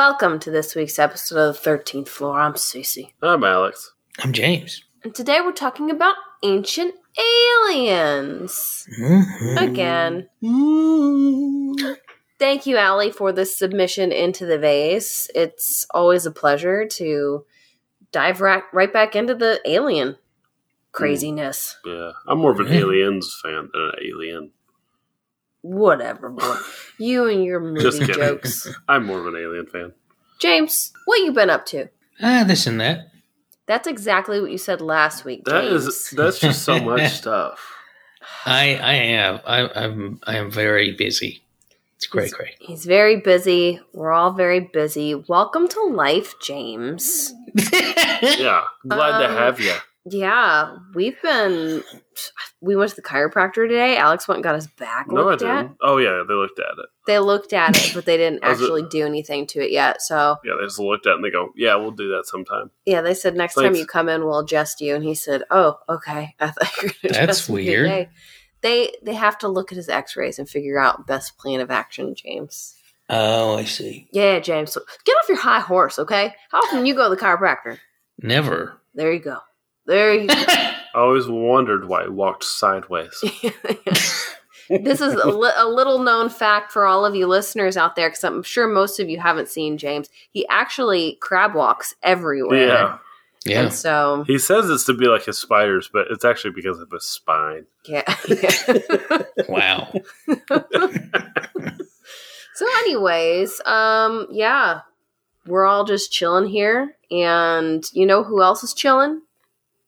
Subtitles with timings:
[0.00, 2.40] Welcome to this week's episode of the 13th Floor.
[2.40, 3.12] I'm Cece.
[3.22, 3.92] I'm Alex.
[4.20, 4.82] I'm James.
[5.04, 8.88] And today we're talking about ancient aliens.
[8.98, 9.58] Mm-hmm.
[9.58, 10.28] Again.
[12.38, 15.28] Thank you, Allie, for this submission into the vase.
[15.34, 17.44] It's always a pleasure to
[18.10, 20.16] dive right, right back into the alien
[20.92, 21.76] craziness.
[21.84, 22.78] Yeah, I'm more of an Yeah.
[22.78, 24.52] Aliens fan than an Alien.
[25.62, 26.56] Whatever, boy.
[26.98, 28.14] you and your movie Just kidding.
[28.14, 28.66] jokes.
[28.88, 29.92] I'm more of an Alien fan.
[30.38, 31.88] James, what you been up to?
[32.22, 33.08] Ah, this and that.
[33.66, 35.44] That's exactly what you said last week.
[35.44, 35.86] That James.
[35.86, 37.74] is that's just so much stuff.
[38.46, 39.40] I I am.
[39.46, 41.42] I, I'm I am very busy.
[41.96, 42.54] It's great, great.
[42.58, 43.78] He's very busy.
[43.92, 45.14] We're all very busy.
[45.14, 47.34] Welcome to life, James.
[48.22, 49.74] Yeah, glad to Um, have you.
[50.10, 51.82] Yeah, we've been.
[52.60, 53.96] We went to the chiropractor today.
[53.96, 55.62] Alex went and got his back No, I looked at.
[55.62, 55.76] didn't.
[55.80, 56.86] Oh yeah, they looked at it.
[57.06, 60.02] They looked at it, but they didn't Was it- actually do anything to it yet.
[60.02, 62.70] So Yeah, they just looked at it and they go, "Yeah, we'll do that sometime."
[62.84, 64.94] yeah, they said next time you come in, we'll adjust you.
[64.94, 67.86] And he said, "Oh, okay." I thought you were That's weird.
[67.88, 68.08] today.
[68.62, 72.14] They they have to look at his X-rays and figure out best plan of action,
[72.14, 72.74] James.
[73.08, 74.08] oh, I see.
[74.12, 74.72] Yeah, James.
[74.72, 76.34] So get off your high horse, okay?
[76.50, 77.78] How often do you go to the chiropractor?
[78.22, 78.74] Never.
[78.94, 79.38] There you go.
[79.86, 80.34] There you go.
[80.46, 83.18] I always wondered why he walked sideways.
[84.68, 88.08] this is a, li- a little known fact for all of you listeners out there
[88.08, 90.08] because I'm sure most of you haven't seen James.
[90.30, 92.66] He actually crab walks everywhere.
[92.66, 92.98] yeah,
[93.44, 93.62] yeah.
[93.62, 96.90] And so, he says it's to be like his spiders, but it's actually because of
[96.90, 97.66] his spine.
[97.86, 98.02] yeah.
[99.48, 99.92] Wow.
[102.54, 104.80] so, anyways, um, yeah,
[105.46, 106.96] we're all just chilling here.
[107.10, 109.22] And you know who else is chilling?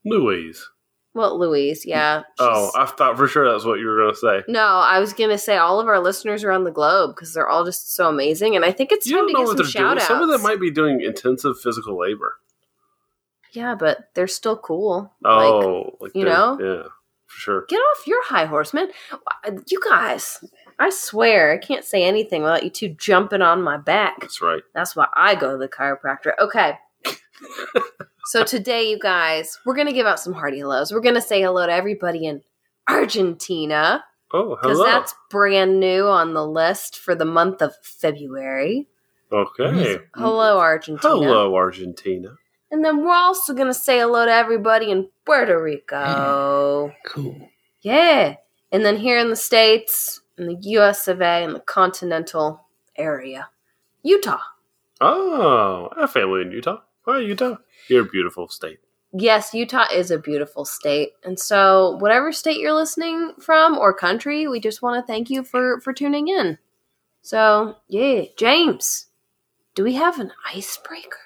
[0.05, 0.69] Louise.
[1.15, 2.23] Well, Louise, yeah.
[2.39, 4.43] Oh, I thought for sure that's what you were going to say.
[4.51, 7.67] no, I was gonna say all of our listeners around the globe because they're all
[7.67, 9.57] just so amazing, and I think it's You time don't to know get what some
[9.59, 9.99] they're shout doing.
[9.99, 10.07] outs.
[10.07, 12.37] Some of them might be doing intensive physical labor.
[13.53, 15.13] Yeah, but they're still cool.
[15.23, 16.59] Oh, like, you know?
[16.59, 16.89] yeah,
[17.27, 17.65] for sure.
[17.69, 18.89] get off your high horse, man.
[19.69, 20.43] You guys,
[20.79, 24.19] I swear, I can't say anything without you two jumping on my back.
[24.23, 24.63] That's right.
[24.75, 26.33] That's why I go to the chiropractor.
[26.41, 26.79] Okay.
[28.27, 30.93] so today, you guys, we're gonna give out some hearty hellos.
[30.93, 32.43] We're gonna say hello to everybody in
[32.89, 34.57] Argentina Oh, hello!
[34.63, 38.89] because that's brand new on the list for the month of February.
[39.31, 39.99] okay.
[40.15, 41.09] Hello, Argentina.
[41.15, 42.37] Hello, Argentina.
[42.71, 46.93] And then we're also gonna say hello to everybody in Puerto Rico.
[47.07, 47.49] Cool.
[47.83, 48.37] Yeah.
[48.71, 52.65] And then here in the States, in the US of A, in the continental
[52.97, 53.51] area,
[54.03, 54.39] Utah.
[55.01, 56.79] Oh, I have family in Utah.
[57.05, 57.57] Hi, Utah.
[57.89, 58.79] You're a beautiful state.
[59.13, 61.11] Yes, Utah is a beautiful state.
[61.23, 65.45] And so, whatever state you're listening from or country, we just want to thank you
[65.45, 66.59] for, for tuning in.
[67.21, 69.07] So, yeah, James,
[69.75, 71.19] do we have an icebreaker?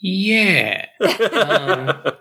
[0.00, 0.86] Yeah.
[1.30, 2.14] Um,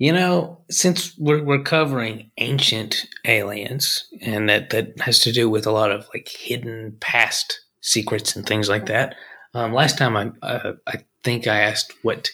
[0.00, 5.66] You know, since we're, we're covering ancient aliens, and that, that has to do with
[5.66, 9.14] a lot of like hidden past secrets and things like that.
[9.52, 12.30] Um, last time I uh, I think I asked what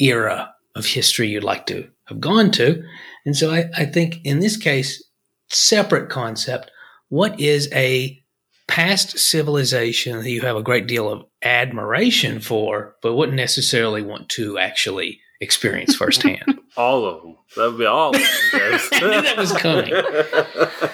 [0.00, 2.82] era of history you'd like to have gone to,
[3.24, 5.02] and so I, I think in this case,
[5.48, 6.70] separate concept.
[7.08, 8.22] What is a
[8.68, 14.28] past civilization that you have a great deal of admiration for, but wouldn't necessarily want
[14.30, 16.60] to actually experience firsthand?
[16.76, 17.36] all of them.
[17.56, 18.22] That would be all of them.
[18.52, 19.92] I that was coming.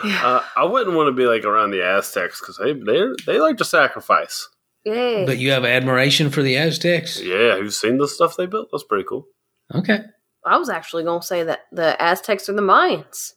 [0.00, 3.56] Uh, I wouldn't want to be like around the Aztecs because they they they like
[3.56, 4.48] to sacrifice.
[4.88, 5.24] Yeah.
[5.26, 7.20] But you have admiration for the Aztecs?
[7.20, 8.68] Yeah, who's seen the stuff they built?
[8.72, 9.26] That's pretty cool.
[9.74, 10.00] Okay.
[10.44, 13.32] I was actually going to say that the Aztecs are the Mayans.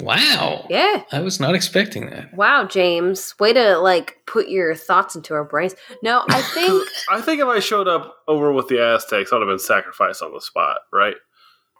[0.00, 0.66] Wow.
[0.68, 1.04] Yeah.
[1.12, 2.34] I was not expecting that.
[2.34, 3.34] Wow, James.
[3.38, 5.74] Way to, like, put your thoughts into our brains.
[6.02, 6.88] No, I think.
[7.10, 10.32] I think if I showed up over with the Aztecs, I'd have been sacrificed on
[10.32, 11.14] the spot, right?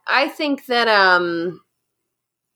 [0.07, 1.61] I think that um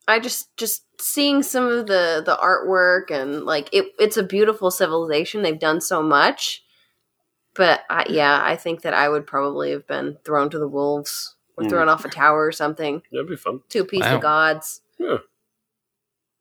[0.08, 4.70] I just just seeing some of the the artwork and like it it's a beautiful
[4.70, 5.42] civilization.
[5.42, 6.62] They've done so much.
[7.54, 11.34] But I, yeah, I think that I would probably have been thrown to the wolves
[11.56, 11.70] or Hmm.
[11.70, 13.62] thrown off a tower or something That'd be fun.
[13.70, 14.16] to a piece Wow.
[14.16, 14.82] of gods.
[14.98, 15.16] Yeah.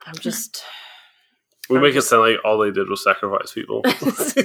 [0.06, 0.64] I'm just
[1.70, 3.82] We I'm make it sound like all they did was sacrifice people.
[3.86, 4.36] if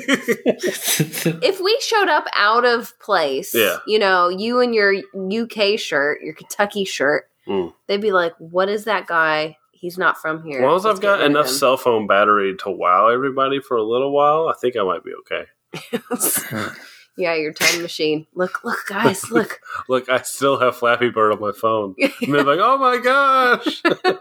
[1.60, 3.78] we showed up out of place, Yeah.
[3.86, 7.74] you know, you and your UK shirt, your Kentucky shirt, Mm.
[7.88, 9.56] they'd be like, "What is that guy?
[9.72, 12.56] He's not from here." As long as Let's I've got enough him." cell phone battery
[12.58, 15.46] to wow everybody for a little while, I think I might be okay.
[17.20, 18.26] yeah, your time machine.
[18.34, 19.60] Look, look, guys, look.
[19.88, 21.94] Look, I still have Flappy Bird on my phone.
[22.00, 23.82] And they're like, oh my gosh.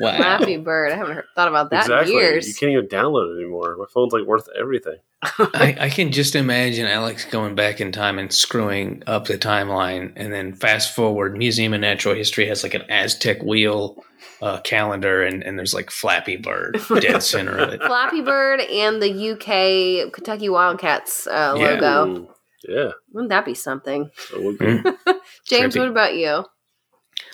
[0.00, 0.16] Wow.
[0.16, 0.90] Flappy Bird.
[0.90, 2.14] I haven't heard, thought about that exactly.
[2.14, 2.48] in years.
[2.48, 3.76] You can't even download it anymore.
[3.78, 4.96] My phone's like worth everything.
[5.22, 10.12] I, I can just imagine Alex going back in time and screwing up the timeline,
[10.16, 11.36] and then fast forward.
[11.36, 14.02] Museum of Natural History has like an Aztec wheel
[14.44, 17.82] uh, calendar, and, and there's like Flappy Bird dead center of it.
[17.82, 21.64] Flappy Bird and the UK Kentucky Wildcats uh, Yeah.
[21.64, 22.06] logo.
[22.06, 22.28] Mm,
[22.68, 22.90] yeah.
[23.12, 24.10] Wouldn't that be something?
[24.32, 24.66] That would be.
[24.66, 24.96] Mm.
[25.48, 25.78] James, Trippy.
[25.78, 26.44] what about you?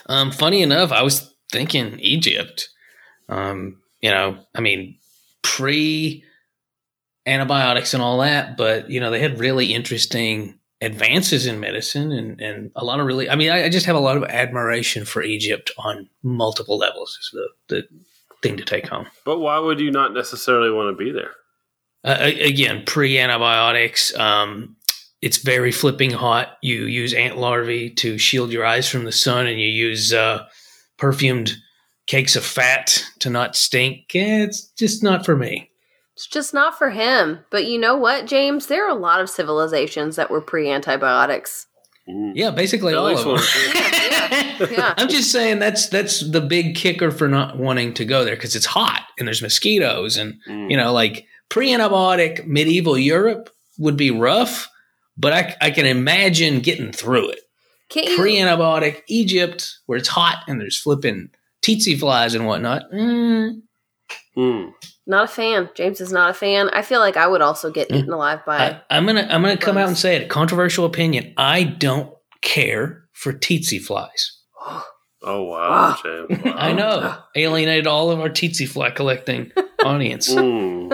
[0.07, 2.69] Um, funny enough, I was thinking Egypt.
[3.29, 4.97] Um, you know, I mean,
[5.43, 6.23] pre
[7.27, 12.41] antibiotics and all that, but you know, they had really interesting advances in medicine and,
[12.41, 15.05] and a lot of really, I mean, I, I just have a lot of admiration
[15.05, 17.89] for Egypt on multiple levels is the, the
[18.43, 19.07] thing to take home.
[19.25, 21.33] But why would you not necessarily want to be there?
[22.03, 24.77] Uh, again, pre antibiotics, um,
[25.21, 26.57] it's very flipping hot.
[26.63, 30.47] You use ant larvae to shield your eyes from the sun, and you use uh,
[30.97, 31.57] perfumed
[32.07, 34.15] cakes of fat to not stink.
[34.15, 35.70] Eh, It's just not for me.
[36.21, 37.39] It's just not for him.
[37.49, 38.67] But you know what, James?
[38.67, 41.67] There are a lot of civilizations that were pre antibiotics.
[42.07, 42.33] Mm.
[42.35, 43.27] Yeah, basically all of them.
[43.29, 43.43] one.
[43.75, 44.95] Yeah, yeah.
[44.99, 48.55] I'm just saying that's that's the big kicker for not wanting to go there because
[48.55, 50.71] it's hot and there's mosquitoes and Mm.
[50.71, 54.69] you know like pre-antibiotic medieval Europe would be rough,
[55.17, 57.41] but I, I can imagine getting through it.
[57.89, 61.31] Can't pre-antibiotic Egypt, where it's hot and there's flipping
[61.63, 62.83] tsetse flies and whatnot.
[62.93, 63.63] Mm,
[64.37, 64.73] Mm.
[65.07, 65.69] Not a fan.
[65.75, 66.69] James is not a fan.
[66.71, 68.59] I feel like I would also get eaten alive by.
[68.59, 70.29] I, I'm gonna I'm gonna come out and say it.
[70.29, 71.35] Controversial opinion.
[71.37, 72.13] I don't
[72.43, 74.37] care for tsetse flies.
[75.23, 76.01] Oh wow, Ah.
[76.03, 76.43] James.
[76.43, 76.55] Wow.
[76.57, 79.53] I know alienated all of our tsetse fly collecting
[79.85, 80.33] audience.
[80.33, 80.89] Mm.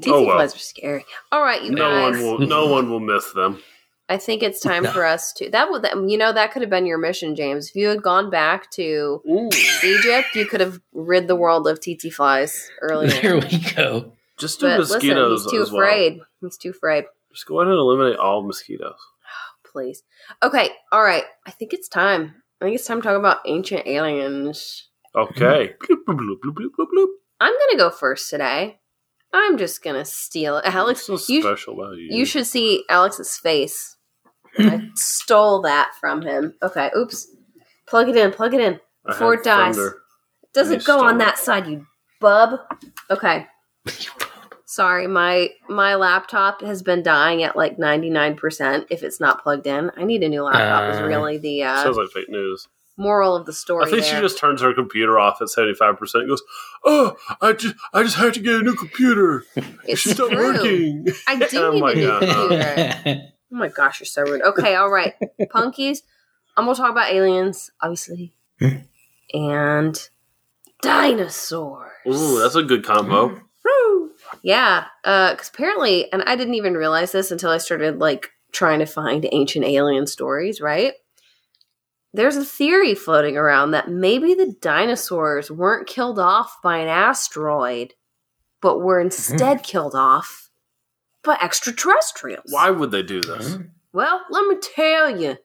[0.00, 0.36] Tsetse oh, well.
[0.36, 1.04] flies are scary.
[1.30, 2.12] All right, you No guys.
[2.14, 2.38] one will.
[2.46, 3.62] No one will miss them.
[4.08, 4.92] I think it's time No.
[4.92, 7.68] for us to that would that, you know that could have been your mission, James.
[7.70, 9.50] If you had gone back to Ooh.
[9.82, 13.10] Egypt, you could have rid the world of tsetse flies earlier.
[13.20, 14.12] there we go.
[14.38, 15.82] Just do But listen, mosquitoes he's too as well.
[15.82, 16.20] afraid.
[16.40, 17.04] He's too afraid.
[17.32, 18.94] Just go ahead and eliminate all mosquitoes.
[18.94, 20.02] Oh, please.
[20.42, 20.70] Okay.
[20.92, 21.24] All right.
[21.46, 22.34] I think it's time.
[22.60, 24.88] I think it's time to talk about ancient aliens.
[25.16, 25.74] Okay.
[25.82, 27.06] Bloop, bloop, bloop, bloop, bloop, bloop, bloop.
[27.40, 28.78] I'm gonna go first today.
[29.32, 30.64] I'm just gonna steal it.
[30.66, 32.08] Alex, so you, special about you?
[32.10, 33.95] you should see Alex's face.
[34.58, 36.54] I stole that from him.
[36.62, 36.90] Okay.
[36.96, 37.28] Oops.
[37.86, 38.32] Plug it in.
[38.32, 38.74] Plug it in.
[39.06, 39.76] I before had it dies.
[39.76, 39.96] thunder.
[40.44, 41.38] It doesn't go on that it.
[41.40, 41.86] side, you
[42.20, 42.58] bub.
[43.10, 43.46] Okay.
[44.68, 49.90] Sorry, my my laptop has been dying at like 99% if it's not plugged in.
[49.96, 52.66] I need a new laptop is Uh, really the uh, Sounds like fake news.
[52.96, 54.16] moral of the story I think there.
[54.16, 56.22] she just turns her computer off at seventy five percent.
[56.22, 56.42] and Goes,
[56.84, 59.44] oh, I just, I just had to get a new computer.
[59.84, 60.38] it's She's not true.
[60.44, 61.06] working.
[61.28, 62.20] I do Oh need my a new God.
[62.22, 63.22] computer.
[63.56, 64.42] Oh my gosh, you're so rude.
[64.42, 65.14] Okay, all right.
[65.40, 66.02] Punkies,
[66.58, 68.80] I'm going to talk about aliens, obviously, Hmm.
[69.32, 70.08] and
[70.82, 71.90] dinosaurs.
[72.06, 73.28] Ooh, that's a good combo.
[73.28, 73.38] Hmm.
[73.64, 74.10] Woo!
[74.42, 78.80] Yeah, uh, because apparently, and I didn't even realize this until I started like trying
[78.80, 80.60] to find ancient alien stories.
[80.60, 80.92] Right?
[82.12, 87.94] There's a theory floating around that maybe the dinosaurs weren't killed off by an asteroid,
[88.60, 89.06] but were mm-hmm.
[89.06, 90.45] instead killed off
[91.26, 92.50] by extraterrestrials.
[92.50, 93.58] Why would they do this?
[93.92, 95.36] Well, let me tell you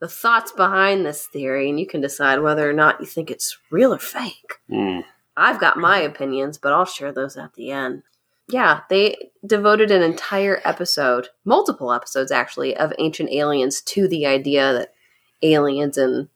[0.00, 3.58] the thoughts behind this theory, and you can decide whether or not you think it's
[3.70, 4.54] real or fake.
[4.70, 5.04] Mm.
[5.36, 8.02] I've got my opinions, but I'll share those at the end.
[8.48, 14.72] Yeah, they devoted an entire episode, multiple episodes actually, of Ancient Aliens to the idea
[14.72, 14.94] that
[15.42, 16.28] aliens and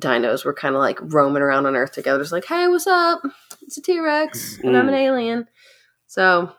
[0.00, 2.22] dinos were kind of like roaming around on Earth together.
[2.22, 3.22] It's like, hey, what's up?
[3.62, 5.46] It's a T Rex, and I'm an alien.
[6.06, 6.52] So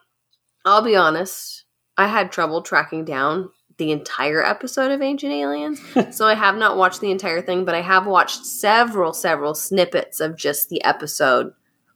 [0.64, 1.63] I'll be honest,
[1.98, 5.82] I had trouble tracking down the entire episode of Ancient Aliens.
[6.16, 10.20] so I have not watched the entire thing, but I have watched several, several snippets
[10.20, 11.54] of just the episode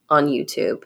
[0.10, 0.84] on YouTube.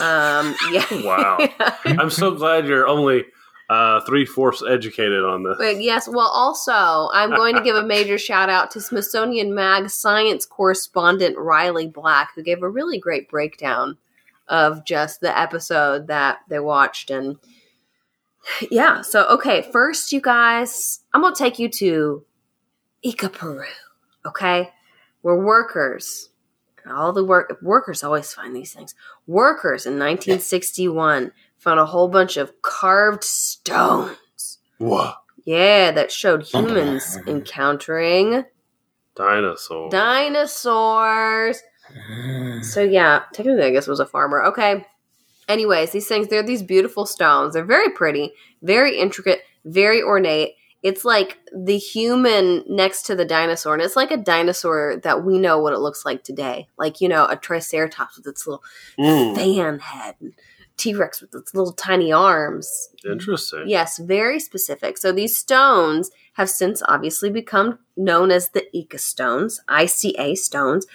[0.00, 0.86] Um, yeah.
[1.04, 1.38] Wow.
[1.84, 3.24] I'm so glad you're only
[3.70, 5.56] uh, three fourths educated on this.
[5.58, 9.88] But yes, well, also, I'm going to give a major shout out to Smithsonian Mag
[9.88, 13.96] science correspondent Riley Black, who gave a really great breakdown
[14.48, 17.10] of just the episode that they watched.
[17.10, 17.38] And
[18.70, 22.24] yeah, so okay, first, you guys, I'm going to take you to
[23.04, 23.64] Ica, Peru,
[24.26, 24.70] Okay.
[25.22, 26.30] We're workers,
[26.90, 28.94] all the work workers always find these things.
[29.28, 34.58] Workers in 1961 found a whole bunch of carved stones.
[34.78, 35.12] Whoa.
[35.44, 38.44] Yeah, that showed humans encountering
[39.14, 39.90] Dinosaur.
[39.90, 41.62] dinosaurs.
[42.62, 44.42] So yeah, technically I guess it was a farmer.
[44.46, 44.84] Okay.
[45.52, 47.52] Anyways, these things, they're these beautiful stones.
[47.54, 48.32] They're very pretty,
[48.62, 54.10] very intricate, very ornate, It's like the human next to the dinosaur, and it's like
[54.10, 56.68] a dinosaur that we know what it looks like today.
[56.76, 58.64] Like, you know, a triceratops with its little
[58.98, 60.32] Mm, fan head, and
[60.82, 62.88] T Rex with its little tiny arms.
[63.04, 63.64] interesting.
[63.66, 64.98] Yes, very specific.
[64.98, 70.86] So these stones have since obviously become known as the Ica stones, ICA stones.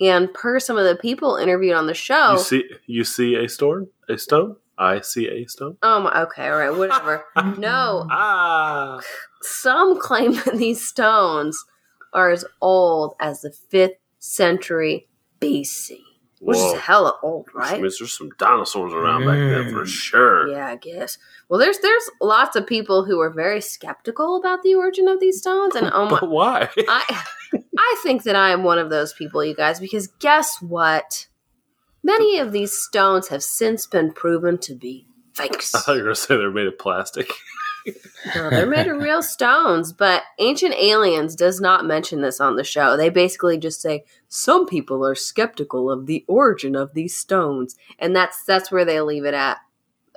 [0.00, 3.48] And per some of the people interviewed on the show, You see, you see a
[3.48, 4.56] stone, a stone.
[4.78, 5.78] I see a stone.
[5.82, 7.24] oh my, okay, all right, whatever.
[7.58, 9.00] no, Ah,
[9.42, 11.64] some claim that these stones
[12.12, 15.08] are as old as the fifth century
[15.40, 15.96] BC,
[16.40, 16.74] which Whoa.
[16.74, 17.80] is hella old, Which right?
[17.80, 19.86] means there's some dinosaurs around back then for Mm.
[19.86, 20.48] sure.
[20.48, 21.16] Yeah, I guess.
[21.48, 25.38] Well, there's there's lots of people who are very skeptical about the origin of these
[25.38, 26.68] stones, and oh my, But why?
[26.76, 27.22] I
[27.78, 31.26] I think that I am one of those people, you guys, because guess what?
[32.02, 35.74] Many of these stones have since been proven to be fakes.
[35.74, 37.30] I thought you were going to say they're made of plastic.
[38.34, 42.64] No, they're made of real stones, but Ancient Aliens does not mention this on the
[42.64, 42.96] show.
[42.96, 48.14] They basically just say some people are skeptical of the origin of these stones, and
[48.14, 49.58] that's that's where they leave it at.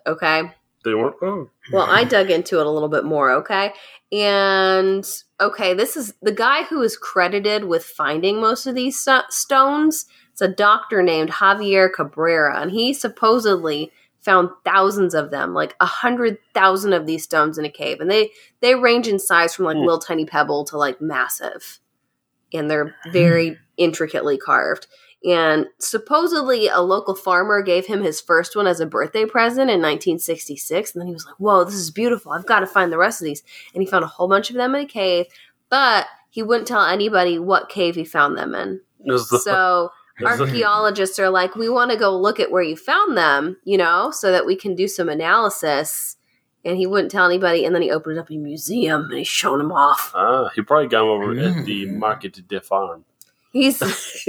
[0.07, 0.51] Okay?
[0.85, 1.15] They weren't.
[1.21, 3.73] Oh, Well, I dug into it a little bit more, okay?
[4.11, 5.07] And
[5.39, 10.05] okay, this is the guy who is credited with finding most of these sto- stones.
[10.31, 15.85] It's a doctor named Javier Cabrera, and he supposedly found thousands of them, like a
[15.85, 19.65] hundred thousand of these stones in a cave, and they they range in size from
[19.65, 19.83] like Hmm.
[19.83, 21.79] little tiny pebble to like massive,
[22.53, 24.87] and they're very intricately carved.
[25.25, 29.81] And supposedly, a local farmer gave him his first one as a birthday present in
[29.81, 30.93] 1966.
[30.95, 32.31] And then he was like, Whoa, this is beautiful.
[32.31, 33.43] I've got to find the rest of these.
[33.73, 35.25] And he found a whole bunch of them in a cave,
[35.69, 38.79] but he wouldn't tell anybody what cave he found them in.
[39.05, 39.91] The- So
[40.27, 44.11] archaeologists are like, We want to go look at where you found them, you know,
[44.11, 46.15] so that we can do some analysis.
[46.65, 47.63] And he wouldn't tell anybody.
[47.63, 50.11] And then he opened up a museum and he showed them off.
[50.13, 51.97] ah, he probably got them over at the Mm.
[51.97, 53.05] Market de Farm.
[53.53, 53.79] He's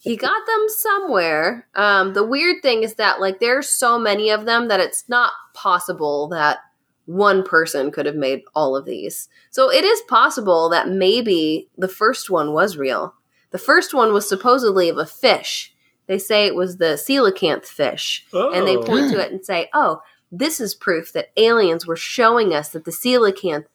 [0.00, 1.66] he got them somewhere.
[1.74, 5.32] Um, the weird thing is that like there's so many of them that it's not
[5.52, 6.58] possible that
[7.06, 9.28] one person could have made all of these.
[9.50, 13.14] So it is possible that maybe the first one was real.
[13.54, 15.72] The first one was supposedly of a fish.
[16.08, 18.82] They say it was the coelacanth fish, and they Oh.
[18.82, 22.84] point to it and say, "Oh, this is proof that aliens were showing us that
[22.84, 23.66] the coelacanth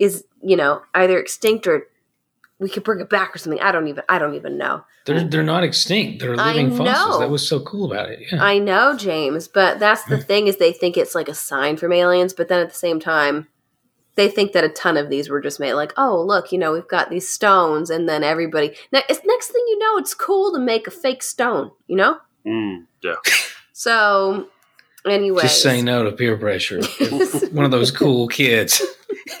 [0.00, 1.86] is, you know, either extinct or
[2.58, 3.60] we could bring it back or something.
[3.60, 4.82] I don't even I don't even know.
[5.04, 6.20] They're they're not extinct.
[6.20, 7.20] They're living fossils.
[7.20, 8.18] That was so cool about it.
[8.32, 8.42] Yeah.
[8.42, 10.22] I know, James, but that's the hmm.
[10.22, 12.98] thing is they think it's like a sign from aliens, but then at the same
[12.98, 13.46] time
[14.14, 16.72] they think that a ton of these were just made like, oh, look, you know,
[16.72, 20.52] we've got these stones and then everybody now it's next thing you know, it's cool
[20.52, 22.18] to make a fake stone, you know?
[22.46, 23.16] Mm, yeah.
[23.72, 24.48] So
[25.06, 25.42] anyway.
[25.42, 26.82] Just say no to peer pressure.
[27.52, 28.82] One of those cool kids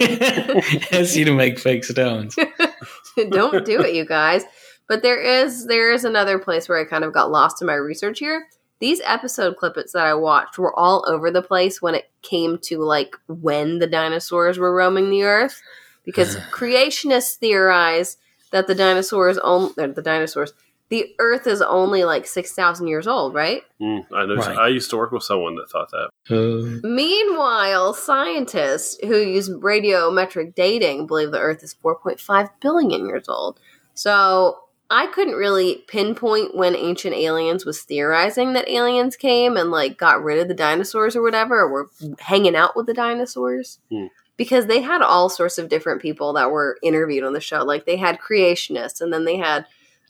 [0.00, 2.36] asks you to make fake stones.
[3.30, 4.44] don't do it you guys
[4.88, 7.74] but there is there is another place where i kind of got lost in my
[7.74, 8.46] research here
[8.82, 12.78] these episode clippets that i watched were all over the place when it came to
[12.82, 15.62] like when the dinosaurs were roaming the earth
[16.04, 18.16] because creationists theorize
[18.50, 20.52] that the dinosaurs only the dinosaurs
[20.88, 24.36] the earth is only like 6000 years old right Mm, I know.
[24.36, 24.56] Right.
[24.56, 26.10] I used to work with someone that thought that.
[26.30, 33.58] Uh, Meanwhile, scientists who use radiometric dating believe the Earth is 4.5 billion years old.
[33.94, 34.61] So
[34.92, 40.22] I couldn't really pinpoint when ancient aliens was theorizing that aliens came and like got
[40.22, 43.78] rid of the dinosaurs or whatever, or were hanging out with the dinosaurs.
[43.90, 44.08] Hmm.
[44.36, 47.64] Because they had all sorts of different people that were interviewed on the show.
[47.64, 49.64] Like they had creationists, and then they had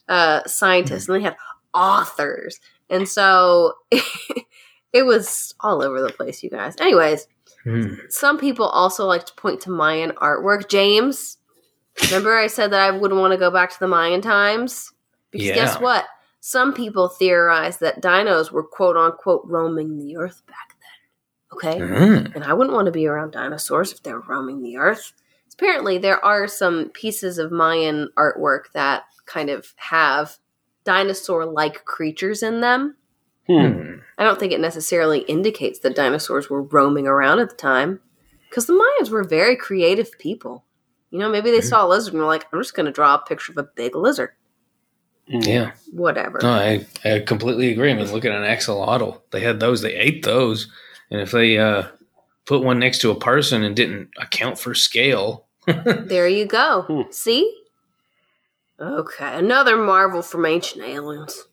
[0.09, 1.37] uh, scientists, and they had
[1.73, 2.59] authors,
[2.91, 3.75] and so
[4.93, 6.75] it was all over the place, you guys.
[6.81, 7.29] Anyways,
[7.62, 7.95] hmm.
[8.09, 10.69] some people also like to point to Mayan artwork.
[10.69, 11.39] James,
[12.05, 14.93] remember I said that I wouldn't want to go back to the Mayan times?
[15.31, 15.55] Because Yeah.
[15.55, 16.07] guess what?
[16.41, 21.53] Some people theorize that dinos were quote unquote roaming the earth back then.
[21.53, 21.81] Okay?
[21.81, 22.35] Mm.
[22.35, 25.13] And I wouldn't want to be around dinosaurs if they were roaming the earth.
[25.55, 30.39] Apparently, there are some pieces of Mayan artwork that kind of have
[30.85, 32.97] dinosaur like creatures in them.
[33.47, 33.67] Hmm.
[33.67, 33.95] Hmm.
[34.19, 38.01] I don't think it necessarily indicates that dinosaurs were roaming around at the time.
[38.49, 40.65] Because the Mayans were very creative people.
[41.12, 43.14] You know, maybe they saw a lizard and were like, I'm just going to draw
[43.14, 44.31] a picture of a big lizard.
[45.33, 45.47] Mm.
[45.47, 45.73] Yeah.
[45.92, 46.40] Whatever.
[46.42, 47.90] No, I, I completely agree.
[47.92, 49.21] I mean, look at an axolotl.
[49.31, 49.83] They had those.
[49.83, 50.69] They ate those.
[51.11, 51.85] And if they uh,
[52.47, 56.83] put one next to a person and didn't account for scale, There you go.
[56.88, 57.11] Hmm.
[57.12, 57.57] See?
[58.81, 61.47] Okay, another marvel from ancient aliens.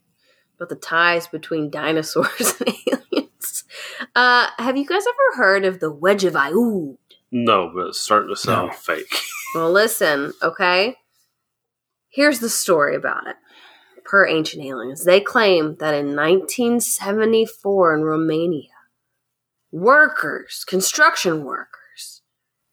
[0.56, 3.66] about the ties between dinosaurs and aliens.
[4.16, 6.98] Uh, have you guys ever heard of the Wedge of Aiud?
[7.32, 8.74] No, but it's starting to sound No.
[8.74, 9.14] fake.
[9.56, 10.96] Well, listen, okay?
[12.10, 13.36] Here's the story about it.
[14.06, 18.70] Per Ancient Aliens, they claim that in 1974 in Romania,
[19.72, 22.22] workers, construction workers,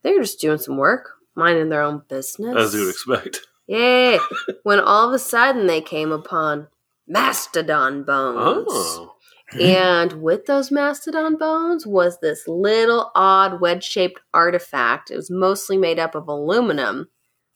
[0.02, 2.56] they were just doing some work, minding their own business.
[2.56, 3.40] As you would expect.
[3.66, 4.18] Yeah,
[4.62, 6.68] when all of a sudden they came upon
[7.06, 8.66] mastodon bones.
[8.70, 9.15] Oh.
[9.52, 9.60] Mm-hmm.
[9.60, 15.10] And with those mastodon bones was this little odd wedge shaped artifact.
[15.10, 17.08] It was mostly made up of aluminum,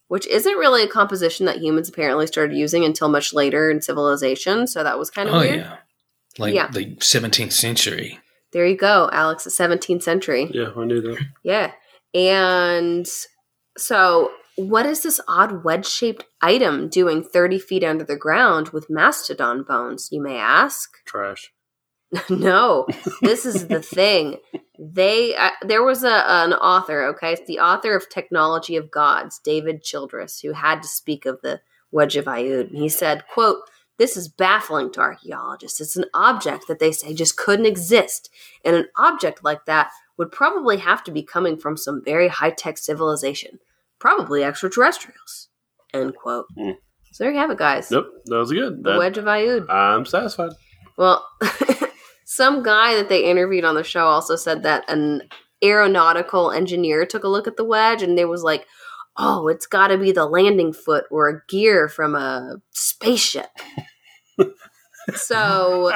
[0.07, 4.67] which isn't really a composition that humans apparently started using until much later in civilization.
[4.67, 5.55] So that was kind of Oh weird.
[5.57, 5.77] yeah,
[6.37, 6.69] like Yeah.
[6.71, 8.19] the 17th century.
[8.53, 10.49] There you go, Alex, the 17th century.
[10.53, 11.17] Yeah, I knew that.
[11.43, 11.71] Yeah.
[12.13, 13.09] And
[13.77, 18.89] so, what is this odd wedge shaped item doing 30 feet under the ground with
[18.89, 20.89] mastodon bones, you may ask?
[21.05, 21.51] Trash.
[22.29, 22.87] no,
[23.21, 24.37] this is the thing.
[24.77, 29.39] They uh, there was a an author, okay, it's the author of Technology of Gods,
[29.39, 32.69] David Childress, who had to speak of the Wedge of Aiud.
[32.69, 33.59] And he said, "quote
[33.97, 35.79] This is baffling to archaeologists.
[35.79, 38.29] It's an object that they say just couldn't exist,
[38.65, 42.51] and an object like that would probably have to be coming from some very high
[42.51, 43.59] tech civilization,
[43.99, 45.47] probably extraterrestrials."
[45.93, 46.47] End quote.
[46.57, 46.71] Hmm.
[47.11, 47.91] So there you have it, guys.
[47.91, 48.83] Yep, that was good.
[48.83, 49.69] The Wedge of Aiud.
[49.69, 50.51] I'm satisfied.
[50.97, 51.27] Well,
[52.33, 55.21] some guy that they interviewed on the show also said that an
[55.61, 58.65] aeronautical engineer took a look at the wedge and they was like,
[59.17, 63.49] "Oh, it's got to be the landing foot or a gear from a spaceship."
[65.15, 65.91] so,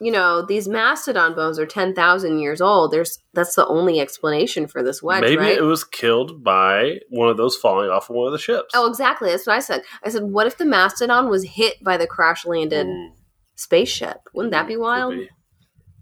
[0.00, 2.90] you know, these mastodon bones are 10,000 years old.
[2.90, 5.56] There's that's the only explanation for this wedge, Maybe right?
[5.56, 8.72] it was killed by one of those falling off of one of the ships.
[8.74, 9.30] oh, exactly.
[9.30, 9.82] That's what I said.
[10.02, 13.10] I said, "What if the mastodon was hit by the crash-landed Mm,
[13.54, 14.18] spaceship?
[14.34, 15.28] Wouldn't that be could wild?" be.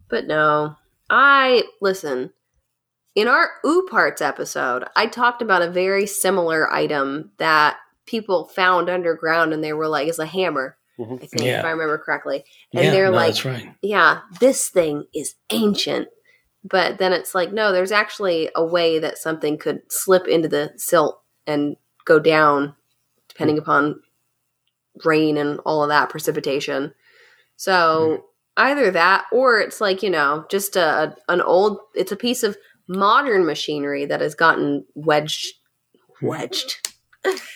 [0.09, 0.77] But no,
[1.11, 2.33] I listen.
[3.14, 8.90] In our Ooh Parts episode, I talked about a very similar item that people found
[8.90, 11.23] underground, and they were like, "It's a hammer." Mhm.
[11.23, 11.61] I think, Yeah.
[11.61, 12.45] if I remember correctly.
[12.73, 13.75] And yeah, they're no, like, that's right.
[13.83, 16.09] "Yeah, this thing is ancient."
[16.64, 20.73] But then it's like, no, there's actually a way that something could slip into the
[20.77, 22.75] silt and go down,
[23.29, 24.01] depending upon
[25.05, 26.95] rain and all of that precipitation.
[27.57, 28.25] So
[28.57, 31.79] either that, or it's like you know, just a an old.
[31.95, 32.57] It's a piece of
[32.88, 35.55] modern machinery that has gotten wedged,
[36.23, 36.88] wedged.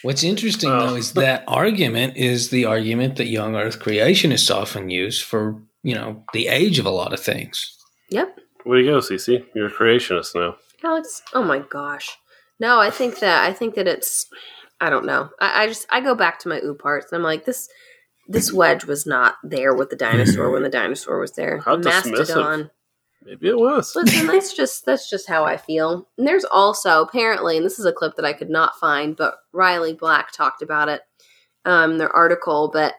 [0.03, 0.87] What's interesting Oh.
[0.89, 5.95] though is that argument is the argument that young Earth creationists often use for you
[5.95, 7.75] know the age of a lot of things.
[8.65, 9.47] Way you go, Cece.
[9.55, 10.57] You're a creationist now.
[10.85, 12.19] Alex, oh my gosh.
[12.61, 14.27] No, I think that I think that it's
[14.81, 15.31] I don't know.
[15.41, 17.69] I, I just I go back to my ooh parts and I'm like this
[18.29, 21.59] this wedge was not there with the dinosaur when the dinosaur was there.
[21.59, 22.19] How dismissive.
[22.19, 22.71] Mastodon.
[23.25, 23.97] Maybe it was.
[23.97, 26.09] Listen, that's just that's just how I feel.
[26.17, 29.35] And there's also apparently, and this is a clip that I could not find, but
[29.53, 31.01] Riley Black talked about it,
[31.65, 32.71] um, in their article.
[32.73, 32.95] But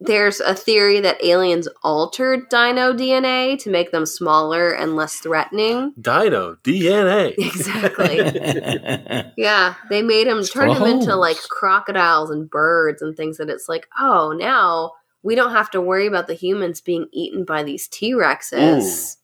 [0.00, 5.92] there's a theory that aliens altered dino DNA to make them smaller and less threatening.
[6.00, 7.34] Dino DNA.
[7.36, 9.32] Exactly.
[9.36, 13.68] Yeah, they made them turn them into like crocodiles and birds and things that it's
[13.68, 17.88] like, oh, now we don't have to worry about the humans being eaten by these
[17.88, 19.16] T Rexes.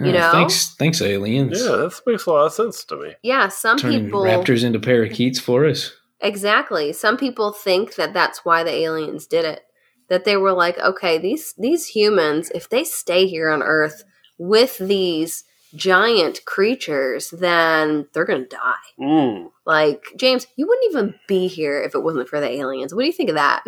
[0.00, 0.32] You Uh, know?
[0.32, 1.60] thanks, thanks, aliens.
[1.60, 3.14] yeah, that makes a lot of sense to me.
[3.22, 5.92] Yeah, some Turning people raptors into parakeets for us.
[6.20, 6.92] exactly.
[6.92, 9.62] Some people think that that's why the aliens did it.
[10.08, 14.04] That they were like, okay, these these humans, if they stay here on Earth
[14.38, 18.74] with these giant creatures, then they're gonna die.
[19.00, 19.50] Mm.
[19.64, 22.94] Like James, you wouldn't even be here if it wasn't for the aliens.
[22.94, 23.64] What do you think of that?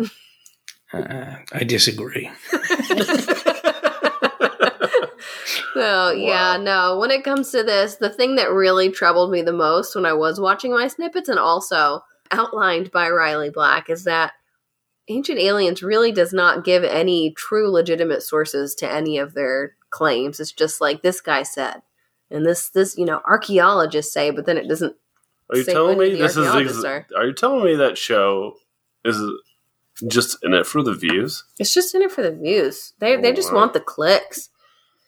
[0.93, 2.31] Uh, I disagree.
[5.77, 6.97] So yeah, no.
[6.97, 10.13] When it comes to this, the thing that really troubled me the most when I
[10.13, 14.33] was watching my snippets, and also outlined by Riley Black, is that
[15.09, 20.39] Ancient Aliens really does not give any true legitimate sources to any of their claims.
[20.39, 21.81] It's just like this guy said,
[22.29, 24.95] and this this you know archaeologists say, but then it doesn't.
[25.49, 26.45] Are you Say telling me this is?
[26.45, 27.07] Ex- are.
[27.15, 28.55] are you telling me that show
[29.05, 29.17] is
[30.07, 31.45] just in it for the views?
[31.57, 32.93] It's just in it for the views.
[32.99, 33.59] They they Oh, just wow.
[33.59, 34.49] want the clicks.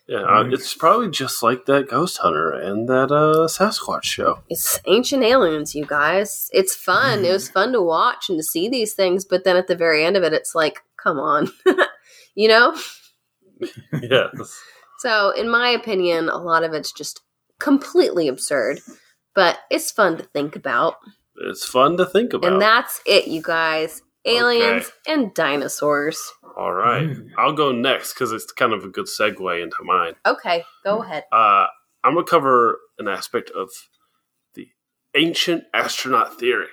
[0.09, 0.53] Yeah, uh, Mm.
[0.53, 4.39] it's probably just like that Ghost Hunter and that uh, Sasquatch show.
[4.49, 6.49] It's ancient aliens, you guys.
[6.51, 7.23] It's fun.
[7.23, 10.03] It was fun to watch and to see these things, but then at the very
[10.03, 11.51] end of it, it's like, come on,
[12.35, 12.75] you know.
[14.01, 14.59] yes.
[14.97, 17.21] So, in my opinion, a lot of it's just
[17.59, 18.79] completely absurd,
[19.35, 20.95] but it's fun to think about.
[21.35, 22.51] It's fun to think about.
[22.51, 24.01] And that's it, you guys.
[24.25, 26.19] Aliens and dinosaurs.
[26.57, 27.09] All right.
[27.09, 27.29] Mm.
[27.37, 30.15] I'll go next because it's kind of a good segue into mine.
[30.25, 31.23] Okay, go ahead.
[31.31, 31.67] Uh,
[32.03, 33.69] I'm going to cover an aspect of
[34.55, 34.67] the
[35.15, 36.67] ancient astronaut theory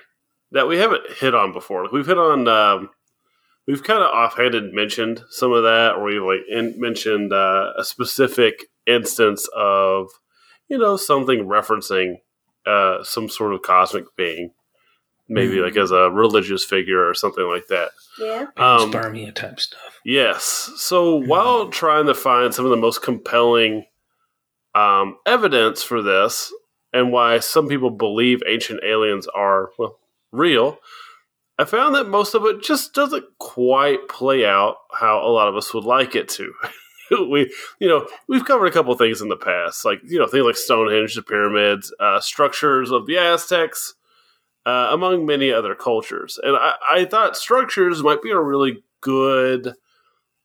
[0.51, 1.83] that we haven't hit on before.
[1.83, 2.89] Like we've hit on, um,
[3.67, 7.83] we've kind of offhanded mentioned some of that, or we've like in, mentioned uh, a
[7.83, 10.09] specific instance of,
[10.69, 12.15] you know, something referencing
[12.65, 14.51] uh, some sort of cosmic being,
[15.29, 15.63] maybe Mhm.
[15.65, 17.91] like as a religious figure or something like that.
[18.19, 18.47] Yeah.
[18.57, 19.99] Um, Panspermia type stuff.
[20.05, 20.71] Yes.
[20.77, 23.85] So while trying to find some of the most compelling
[24.75, 26.53] um, evidence for this
[26.93, 29.99] and why some people believe ancient aliens are well
[30.31, 30.79] real,
[31.57, 35.55] I found that most of it just doesn't quite play out how a lot of
[35.55, 36.53] us would like it to.
[37.29, 40.27] we, you know, we've covered a couple of things in the past, like you know
[40.27, 43.95] things like Stonehenge, the pyramids, uh, structures of the Aztecs,
[44.67, 46.37] uh, among many other cultures.
[46.43, 49.73] And I, I thought structures might be a really good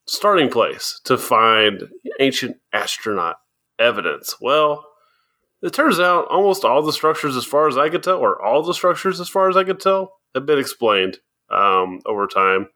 [0.06, 1.88] starting place to find
[2.20, 3.36] ancient astronaut
[3.80, 4.36] evidence.
[4.40, 4.86] Well,
[5.60, 8.62] it turns out almost all the structures, as far as I could tell, or all
[8.62, 11.18] the structures, as far as I could tell, have been explained
[11.50, 12.68] um, over time.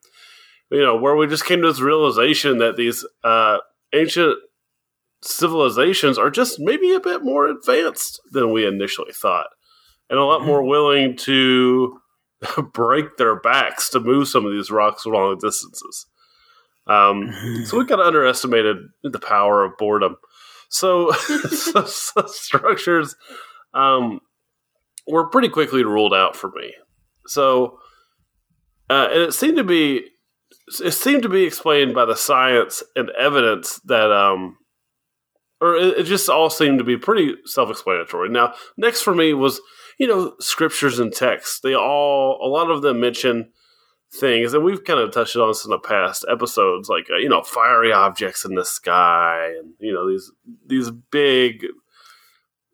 [0.70, 3.58] You know, where we just came to this realization that these uh,
[3.94, 4.36] ancient
[5.22, 9.46] civilizations are just maybe a bit more advanced than we initially thought,
[10.10, 12.00] and a lot more willing to
[12.72, 16.06] break their backs to move some of these rocks long distances.
[16.86, 17.32] Um,
[17.64, 20.16] so we kind of underestimated the power of boredom.
[20.68, 23.16] So, so, so structures
[23.74, 24.20] um,
[25.06, 26.74] were pretty quickly ruled out for me.
[27.26, 27.78] So,
[28.88, 30.06] uh, and it seemed to be
[30.82, 34.56] it seemed to be explained by the science and evidence that um,
[35.60, 38.28] or it, it just all seemed to be pretty self-explanatory.
[38.28, 39.60] Now, next for me was
[39.98, 41.60] you know scriptures and texts.
[41.60, 43.50] They all a lot of them mention
[44.12, 47.28] things, and we've kind of touched on this in the past episodes, like uh, you
[47.28, 50.30] know fiery objects in the sky, and you know these
[50.66, 51.66] these big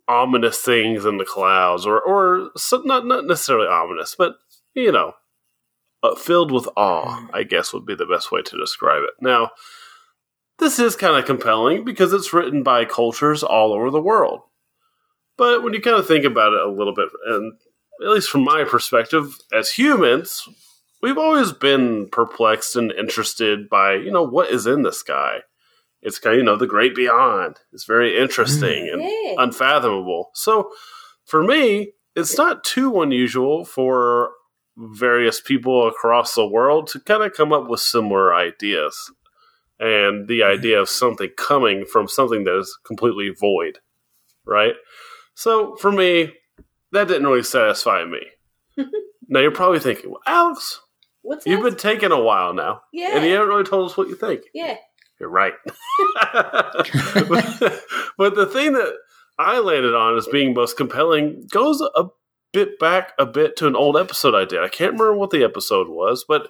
[0.08, 2.50] ominous things in the clouds, or or
[2.84, 4.34] not not necessarily ominous, but
[4.74, 5.14] you know
[6.02, 7.26] uh, filled with awe.
[7.32, 9.14] I guess would be the best way to describe it.
[9.20, 9.50] Now,
[10.58, 14.42] this is kind of compelling because it's written by cultures all over the world.
[15.42, 17.54] But when you kind of think about it a little bit, and
[18.00, 20.48] at least from my perspective, as humans,
[21.02, 25.38] we've always been perplexed and interested by you know what is in the sky.
[26.00, 27.56] It's kind of you know the great beyond.
[27.72, 29.10] It's very interesting and mm.
[29.10, 29.34] Yeah.
[29.38, 30.30] unfathomable.
[30.34, 30.70] So
[31.24, 34.30] for me, it's not too unusual for
[34.76, 39.10] various people across the world to kind of come up with similar ideas.
[39.80, 40.56] And the mm-hmm.
[40.56, 43.80] idea of something coming from something that is completely void,
[44.46, 44.74] right?
[45.34, 46.32] So for me,
[46.92, 48.20] that didn't really satisfy me.
[49.28, 50.80] now you're probably thinking, well, Alex,
[51.22, 53.16] What's you've been taking a while now, yeah.
[53.16, 54.42] and you haven't really told us what you think.
[54.52, 54.76] yeah.
[55.20, 55.52] You're right.
[58.18, 58.92] but the thing that
[59.38, 62.06] I landed on as being most compelling goes a
[62.52, 64.58] bit back a bit to an old episode I did.
[64.58, 66.48] I can't remember what the episode was, but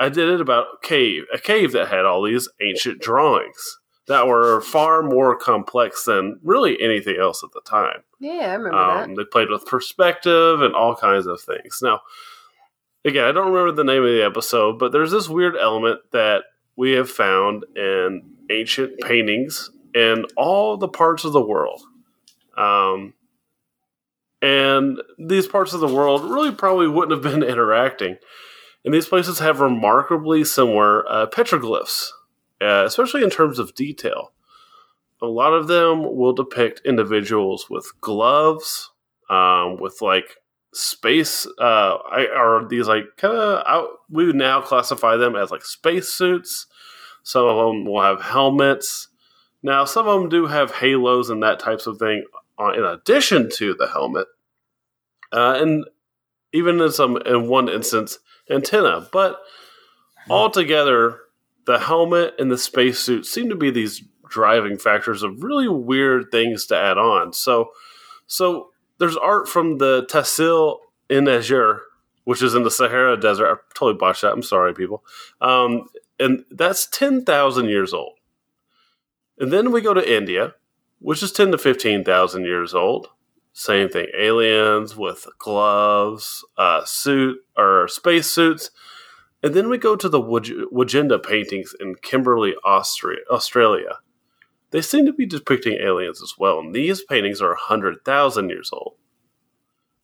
[0.00, 3.78] I did it about a cave, a cave that had all these ancient drawings
[4.08, 8.02] that were far more complex than really anything else at the time.
[8.20, 11.80] Yeah, I remember Um, they played with perspective and all kinds of things.
[11.82, 12.02] Now,
[13.04, 16.44] again, I don't remember the name of the episode, but there's this weird element that
[16.76, 21.82] we have found in ancient paintings in all the parts of the world.
[22.56, 23.14] Um,
[24.42, 28.18] and these parts of the world really probably wouldn't have been interacting.
[28.84, 32.10] And these places have remarkably similar uh, petroglyphs,
[32.60, 34.32] uh, especially in terms of detail
[35.20, 38.90] a lot of them will depict individuals with gloves,
[39.30, 40.36] um, with like
[40.74, 45.64] space, uh, I, are these like kind of, we would now classify them as like
[45.64, 46.66] space suits.
[47.22, 49.08] Some of them will have helmets.
[49.62, 52.24] Now, some of them do have halos and that types of thing
[52.58, 54.26] uh, in addition to the helmet.
[55.32, 55.84] Uh, and
[56.52, 58.18] even in some, in one instance,
[58.50, 59.08] antenna.
[59.12, 59.40] But
[60.28, 61.20] altogether,
[61.66, 66.66] the helmet and the spacesuit seem to be these driving factors of really weird things
[66.66, 67.32] to add on.
[67.32, 67.70] So,
[68.26, 71.82] so there's art from the Tassil in Azure,
[72.24, 73.46] which is in the Sahara Desert.
[73.46, 74.32] I totally botched that.
[74.32, 75.04] I'm sorry, people.
[75.40, 78.14] Um, and that's ten thousand years old.
[79.38, 80.54] And then we go to India,
[80.98, 83.08] which is ten to fifteen thousand years old.
[83.52, 88.70] Same thing, aliens with gloves, uh, suit or space suits.
[89.42, 93.98] And then we go to the Waj- Wajenda paintings in Kimberley, Austria, Australia.
[94.70, 98.96] They seem to be depicting aliens as well, and these paintings are 100,000 years old.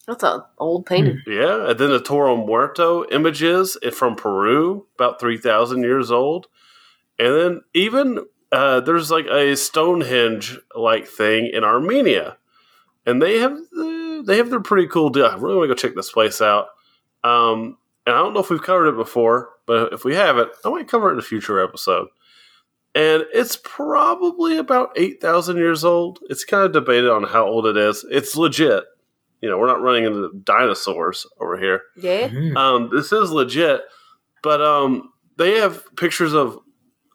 [0.07, 1.21] That's an old painting.
[1.27, 6.49] Yeah, and then the Toro Muerto images from Peru, about 3,000 years old.
[7.19, 12.37] And then even uh, there's like a Stonehenge like thing in Armenia.
[13.07, 15.27] And they have uh, they have their pretty cool deal.
[15.27, 16.69] I really want to go check this place out.
[17.25, 20.71] Um, and I don't know if we've covered it before, but if we haven't, I
[20.71, 22.09] might cover it in a future episode.
[22.95, 26.19] And it's probably about eight thousand years old.
[26.29, 28.05] It's kind of debated on how old it is.
[28.11, 28.85] It's legit.
[29.41, 31.83] You know, we're not running into dinosaurs over here.
[31.97, 32.29] Yeah.
[32.29, 32.57] Mm.
[32.57, 33.81] Um, this is legit,
[34.43, 36.59] but um, they have pictures of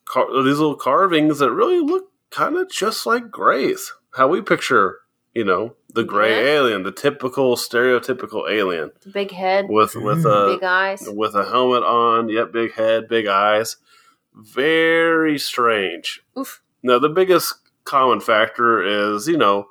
[0.05, 3.93] car- these little carvings that really look kind of just like Greys.
[4.13, 4.97] How we picture,
[5.37, 6.51] you know, the gray Yeah.
[6.57, 11.07] alien, the typical stereotypical alien big head, with with a big eyes.
[11.21, 12.27] with a helmet on.
[12.29, 13.77] Yep, big head, big eyes.
[14.33, 16.21] Very strange.
[16.37, 16.61] Oof.
[16.83, 19.67] Now, the biggest common factor is, you know,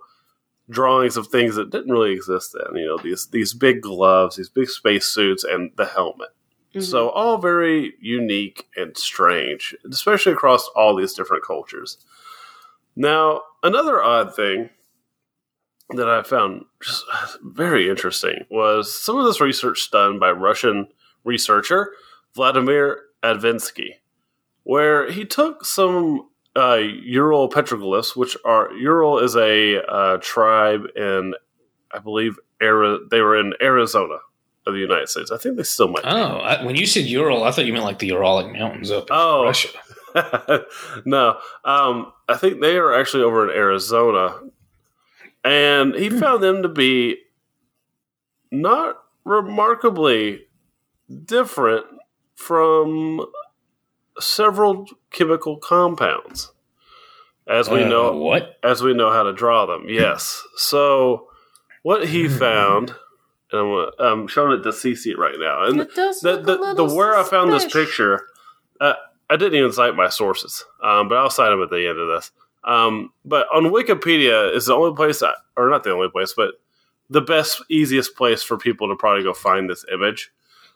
[0.69, 2.77] drawings of things that didn't really exist then.
[2.77, 6.31] You know, these these big gloves, these big space suits, and the helmet.
[6.75, 6.83] Mhm.
[6.83, 11.99] So all very unique and strange, especially across all these different cultures.
[12.97, 14.71] Now, another odd thing
[15.91, 17.05] that I found just
[17.43, 20.89] very interesting was some of this research done by Russian
[21.25, 21.93] researcher
[22.35, 23.91] Vladimir Avinsky,
[24.65, 31.35] where he took some uh, Ural petroglyphs, which are Ural is a uh, tribe in,
[31.93, 34.17] I believe, Ari- they were in Arizona
[34.67, 35.31] of the United States.
[35.31, 36.03] I think they still might.
[36.03, 36.09] be.
[36.09, 39.05] Oh, I, when you said Ural, I thought you meant like the Uralic Mountains up
[39.05, 39.45] in Oh.
[39.45, 39.69] Russia.
[41.05, 44.41] no, um, I think they are actually over in Arizona,
[45.47, 47.19] and he found them to be
[48.51, 50.47] not remarkably
[51.25, 51.87] different
[52.35, 53.25] from
[54.21, 56.53] several chemical compounds,
[57.47, 58.59] as we Uh, know what?
[58.63, 59.87] as we know how to draw them.
[59.89, 60.43] Yes.
[60.57, 61.29] So
[61.83, 62.95] what he found,
[63.53, 65.85] and I'm, I'm showing it to Cece right now, and the
[66.23, 68.27] the, the little where I found this picture,
[68.81, 68.95] uh,
[69.29, 72.09] I didn't even cite my sources, um, but I'll cite them at the end of
[72.09, 72.31] this.
[72.67, 76.55] Um, but on Wikipedia is the only place, I, or not the only place, but
[77.09, 80.33] the best, easiest place for people to probably go find this image.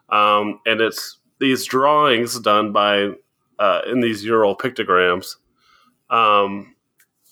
[0.09, 3.11] Um, and it's these drawings done by
[3.59, 5.37] uh, in these Ural pictograms,
[6.09, 6.75] um,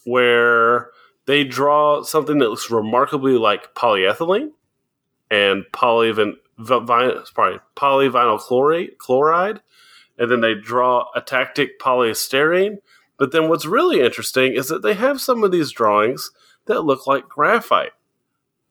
[0.05, 0.91] where
[1.27, 4.51] they draw something that looks remarkably like polyethylene
[5.31, 9.61] and polyvin, vi- sorry, polyvinyl chlorate, chloride,
[10.19, 12.79] and then they draw atactic polystyrene.
[13.19, 16.31] But then what's really interesting is that they have some of these drawings
[16.67, 17.93] that look like graphite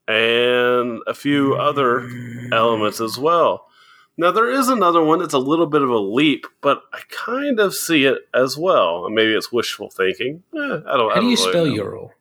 [0.08, 2.10] and a few other
[2.52, 3.68] elements as well.
[4.16, 7.60] Now there is another one that's a little bit of a leap, but I kind
[7.60, 9.08] of see it as well.
[9.10, 10.44] Maybe it's wishful thinking.
[10.56, 11.10] Eh, I don't.
[11.10, 11.74] How do don't you really spell know.
[11.74, 12.12] Ural?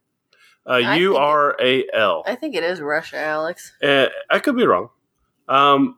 [0.66, 2.24] Uh, think U R A L.
[2.26, 3.72] I think it is Russia, Alex.
[3.82, 4.90] Uh, I could be wrong.
[5.48, 5.96] Um,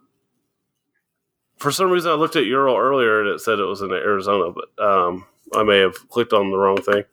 [1.56, 4.52] for some reason, I looked at Ural earlier and it said it was in Arizona,
[4.52, 7.04] but um, I may have clicked on the wrong thing.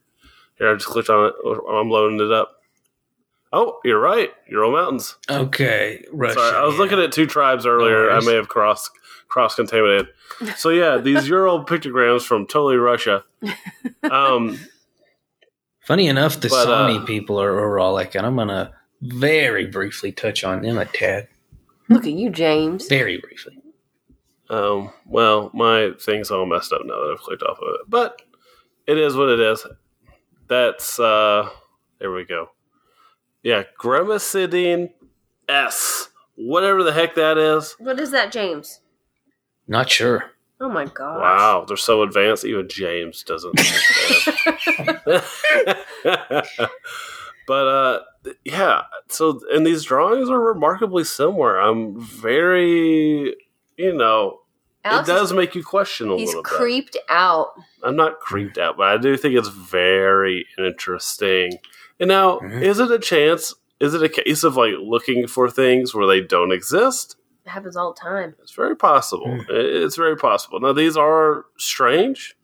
[0.57, 1.33] Here, I just clicked on it.
[1.69, 2.51] I'm loading it up.
[3.51, 4.31] Oh, you're right.
[4.49, 5.15] Ural Mountains.
[5.29, 6.35] Okay, Russia.
[6.35, 6.81] Sorry, I was yeah.
[6.81, 8.11] looking at two tribes earlier.
[8.11, 8.89] I may have cross
[9.27, 10.07] cross contaminated.
[10.57, 13.23] So yeah, these Ural pictograms from totally Russia.
[14.03, 14.59] Um,
[15.85, 20.43] Funny enough, the But, Sami uh, people are Uralic, and I'm gonna very briefly touch
[20.43, 21.27] on them a tad.
[21.89, 22.87] Look at you, James.
[22.87, 23.59] Very briefly.
[24.49, 28.21] Um, well, my thing's all messed up now that I've clicked off of it, but
[28.87, 29.65] it is what it is.
[30.47, 31.49] That's uh,
[31.99, 32.49] there we go.
[33.43, 34.91] Yeah, Gramicidin
[35.47, 37.75] S, whatever the heck that is.
[37.79, 38.81] What is that, James?
[39.67, 40.31] Not sure.
[40.59, 41.19] Oh my god!
[41.19, 42.45] Wow, they're so advanced.
[42.45, 45.23] Even James doesn't understand.
[47.47, 47.99] but uh,
[48.45, 48.83] yeah.
[49.09, 51.59] So, and these drawings are remarkably similar.
[51.59, 53.35] I'm very,
[53.77, 54.39] you know,
[54.85, 56.49] Alex it does is, make you question a little bit.
[56.49, 57.53] He's creeped out.
[57.83, 61.57] I'm not creeped out, but I do think it's very interesting.
[61.99, 62.61] And now, Mhm.
[62.61, 63.53] is it a chance?
[63.79, 67.17] Is it a case of like looking for things where they don't exist?
[67.45, 68.35] It happens all the time.
[68.41, 69.27] It's very possible.
[69.27, 69.49] Mm.
[69.49, 70.59] It- It's very possible.
[70.59, 72.35] Now, these are strange,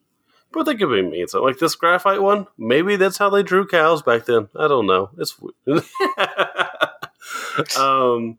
[0.52, 1.28] but they could be mean.
[1.28, 4.50] So, like this graphite one, maybe that's how they drew cows back then.
[4.56, 5.10] I don't know.
[5.18, 5.84] It's weird.
[7.78, 8.38] um,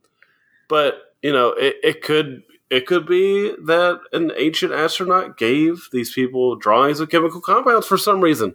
[0.69, 6.15] but you know, it, it could it could be that an ancient astronaut gave these
[6.15, 8.55] people drawings of chemical compounds for some reason.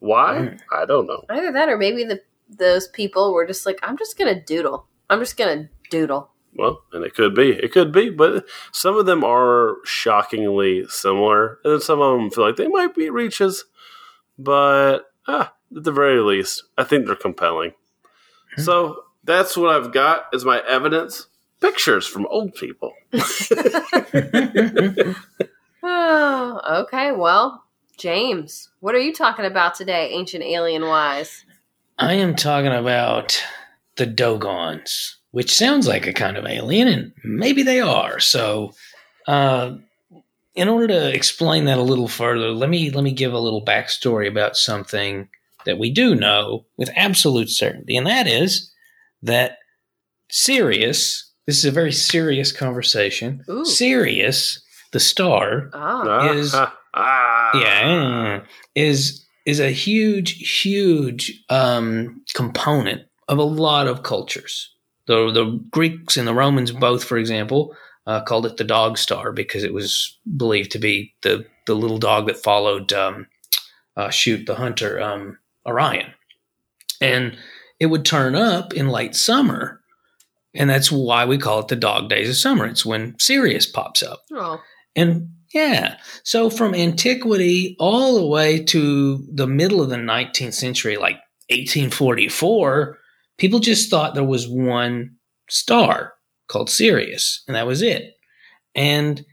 [0.00, 0.58] Why?
[0.70, 1.24] I don't know.
[1.30, 4.86] Either that, or maybe the those people were just like, "I'm just gonna doodle.
[5.08, 7.52] I'm just gonna doodle." Well, and it could be.
[7.52, 12.30] It could be, but some of them are shockingly similar, and then some of them
[12.30, 13.64] feel like they might be reaches.
[14.38, 17.72] But ah, at the very least, I think they're compelling.
[18.56, 18.62] Hmm.
[18.62, 21.28] So that's what I've got as my evidence:
[21.60, 22.92] pictures from old people.
[25.86, 27.12] Oh, okay.
[27.12, 27.62] Well,
[27.98, 31.44] James, what are you talking about today, ancient alien wise?
[31.98, 33.40] I am talking about
[33.96, 38.18] the Dogons, which sounds like a kind of alien, and maybe they are.
[38.18, 38.72] So,
[39.28, 39.76] uh,
[40.54, 43.64] in order to explain that a little further, let me let me give a little
[43.64, 45.28] backstory about something
[45.66, 48.72] that we do know with absolute certainty, and that is
[49.22, 49.58] that
[50.30, 51.30] Sirius.
[51.46, 53.44] This is a very serious conversation.
[53.50, 53.64] Ooh.
[53.64, 56.32] Sirius, the star, Ah.
[56.32, 56.54] is-
[56.94, 57.50] ah.
[57.54, 58.40] yeah,
[58.74, 64.70] is is a huge, huge um, component of a lot of cultures.
[65.06, 67.74] The the Greeks and the Romans both, for example,
[68.06, 71.98] uh, called it the dog star because it was believed to be the the little
[71.98, 73.26] dog that followed um,
[73.96, 76.12] uh, shoot the hunter um, Orion,
[77.02, 77.36] and
[77.80, 79.80] it would turn up in late summer,
[80.54, 82.66] and that's why we call it the dog days of summer.
[82.66, 84.20] It's when Sirius pops up.
[84.32, 84.60] Oh.
[84.94, 90.96] And yeah, so from antiquity all the way to the middle of the 19th century,
[90.96, 91.16] like
[91.50, 92.98] 1844,
[93.38, 95.16] people just thought there was one
[95.48, 96.14] star
[96.48, 98.14] called Sirius, and that was it.
[98.74, 99.24] And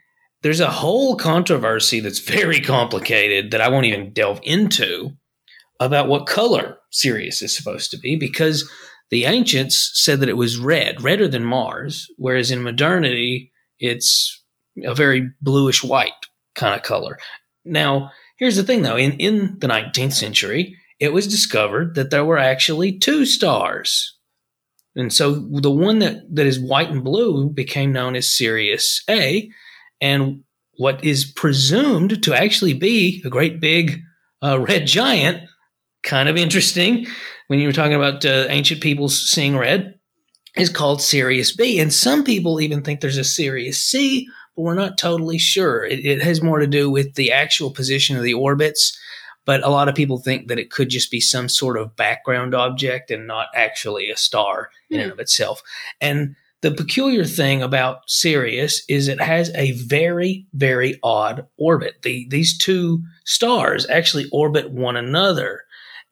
[0.44, 5.12] there's a whole controversy that's very complicated that I won't even delve into
[5.80, 8.70] about what color Sirius is supposed to be because
[9.12, 14.42] the ancients said that it was red, redder than Mars, whereas in modernity, it's
[14.84, 16.12] a very bluish white
[16.56, 17.20] kind of color.
[17.66, 22.26] Now, here's the thing though, in, in the 19th century, it was discovered that there
[22.26, 24.18] were actually two stars.
[24.96, 29.50] And so the one that, that is white and blue became known as Sirius A,
[30.00, 30.44] and
[30.78, 34.02] what is presumed to actually be a great big
[34.42, 35.50] uh, red giant,
[36.04, 37.08] kind of interesting
[37.52, 40.00] when you were talking about uh, ancient peoples seeing red,
[40.56, 41.82] is called Sirius B.
[41.82, 45.84] And some people even think there's a Sirius C, but we're not totally sure.
[45.84, 48.98] It, it has more to do with the actual position of the orbits,
[49.44, 52.56] but a lot of people think that it could just be some sort of background
[52.56, 55.62] object and not actually a star in and of itself.
[56.00, 61.96] And the peculiar thing about Sirius is it has a very, very odd orbit.
[62.04, 65.64] The, these two stars actually orbit one another,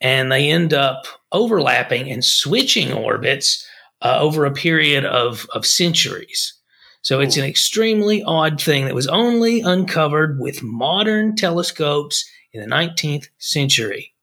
[0.01, 3.65] and they end up overlapping and switching orbits
[4.01, 6.53] uh, over a period of, of centuries.
[7.01, 12.67] So it's an extremely odd thing that was only uncovered with modern telescopes in the
[12.67, 14.13] 19th century.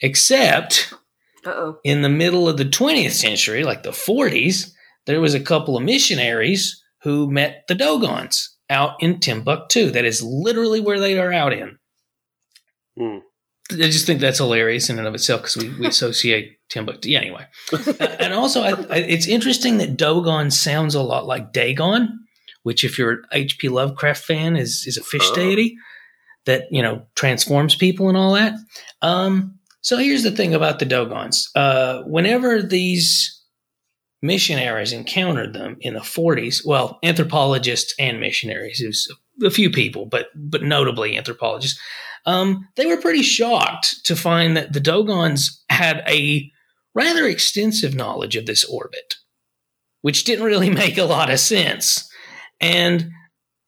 [0.00, 0.94] Except
[1.44, 1.78] Uh oh.
[1.84, 4.72] in the middle of the 20th century, like the 40s,
[5.06, 9.90] there was a couple of missionaries who met the Dogons out in Timbuktu.
[9.90, 11.78] That is literally where they are out in.
[12.96, 13.18] Hmm.
[13.72, 17.10] I just think that's hilarious in and of itself because we, we associate Timbuktu.
[17.10, 17.46] Yeah, anyway.
[18.20, 22.18] and also, I, I, it's interesting that Dogon sounds a lot like Dagon,
[22.62, 23.68] which, if you're an H.P.
[23.68, 25.34] Lovecraft fan, is is a fish Oh.
[25.34, 25.76] deity
[26.46, 28.54] that you know transforms people and all that.
[29.02, 31.48] Um, so here's the thing about the Dogons.
[31.54, 33.34] Uh, whenever these
[34.22, 40.06] missionaries encountered them in the 40s, well, anthropologists and missionaries, it was a few people,
[40.06, 41.78] but but notably anthropologists,
[42.26, 46.50] um, they were pretty shocked to find that the Dogons had a
[46.94, 49.16] rather extensive knowledge of this orbit,
[50.02, 52.08] which didn't really make a lot of sense.
[52.60, 53.10] And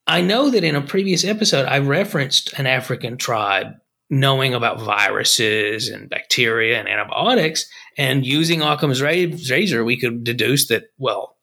[0.06, 3.68] I know that in a previous episode, I referenced an African tribe
[4.10, 7.64] knowing about viruses and bacteria and antibiotics.
[7.96, 11.36] And using Occam's razor, we could deduce that, well,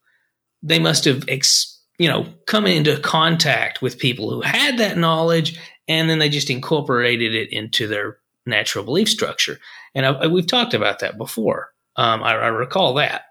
[0.62, 5.58] they must have, ex- you know, come into contact with people who had that knowledge,
[5.88, 9.60] and then they just incorporated it into their natural belief structure.
[9.94, 11.70] And I, we've talked about that before.
[11.96, 13.24] Um, I, I recall that.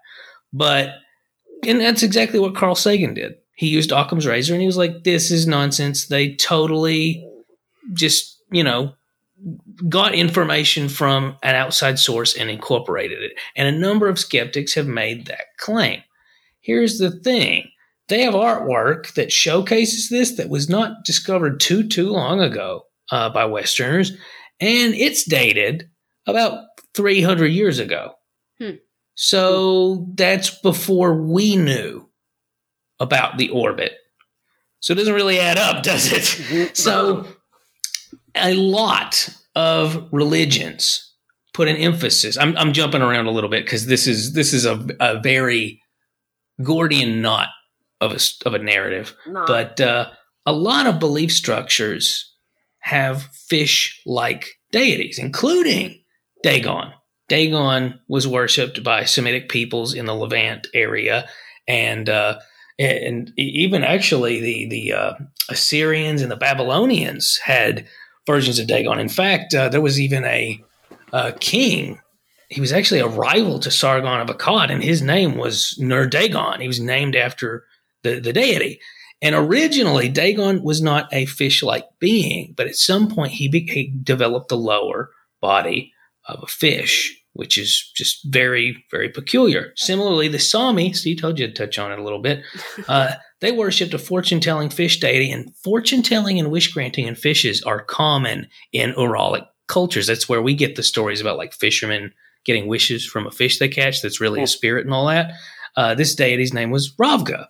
[0.53, 0.95] But,
[1.65, 3.35] and that's exactly what Carl Sagan did.
[3.55, 6.07] He used Occam's razor and he was like, this is nonsense.
[6.07, 7.27] They totally
[7.93, 8.93] just, you know,
[9.87, 13.33] got information from an outside source and incorporated it.
[13.55, 16.01] And a number of skeptics have made that claim.
[16.59, 17.71] Here's the thing
[18.07, 23.29] they have artwork that showcases this that was not discovered too, too long ago uh,
[23.29, 24.11] by Westerners,
[24.59, 25.89] and it's dated
[26.25, 28.13] about 300 years ago.
[28.59, 28.75] Hmm.
[29.15, 32.09] So that's before we knew
[32.99, 33.93] about the orbit.
[34.79, 36.75] So it doesn't really add up, does it?
[36.77, 37.27] So
[38.35, 41.13] a lot of religions
[41.53, 42.37] put an emphasis.
[42.37, 45.81] I'm, I'm jumping around a little bit because this is this is a, a very
[46.61, 47.49] Gordian knot
[48.01, 49.15] of a of a narrative.
[49.27, 49.47] Not.
[49.47, 50.09] But uh,
[50.45, 52.33] a lot of belief structures
[52.79, 56.03] have fish-like deities, including
[56.43, 56.93] Dagon.
[57.27, 61.27] Dagon was worshipped by Semitic peoples in the Levant area,
[61.67, 62.39] and uh,
[62.79, 65.13] and even actually the the uh,
[65.49, 67.85] Assyrians and the Babylonians had
[68.25, 68.99] versions of Dagon.
[68.99, 70.63] In fact, uh, there was even a,
[71.13, 71.99] uh king
[72.49, 76.61] he was actually a rival to Sargon of Akkad, and his name was Nur-Dagon.
[76.61, 77.65] He was named after
[78.03, 78.79] the, the deity.
[79.21, 83.65] And originally, Dagon was not a fish like being, but at some point he, be-
[83.65, 85.09] he developed the lower
[85.41, 85.93] body
[86.27, 89.71] of a fish, which is just very, very peculiar.
[89.75, 92.43] Similarly, the Sami, Steve told you to touch on it a little bit,
[92.87, 97.15] uh, they worshipped a fortune telling fish deity, and fortune telling and wish granting in
[97.15, 100.07] fishes are common in Uralic cultures.
[100.07, 102.13] That's where we get the stories about like fishermen
[102.45, 105.33] getting wishes from a fish they catch that's really a spirit and all that.
[105.75, 107.47] Uh, this deity's name was Ravga.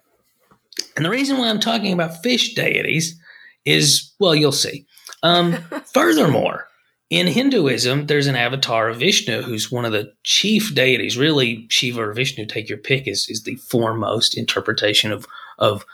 [0.95, 3.19] And the reason why I'm talking about fish deities
[3.65, 4.85] is, well, you'll see.
[5.23, 5.53] Um,
[5.93, 6.67] furthermore,
[7.09, 11.17] in Hinduism, there's an avatar of Vishnu who's one of the chief deities.
[11.17, 15.25] Really, Shiva or Vishnu, take your pick, is, is the foremost interpretation of,
[15.57, 15.85] of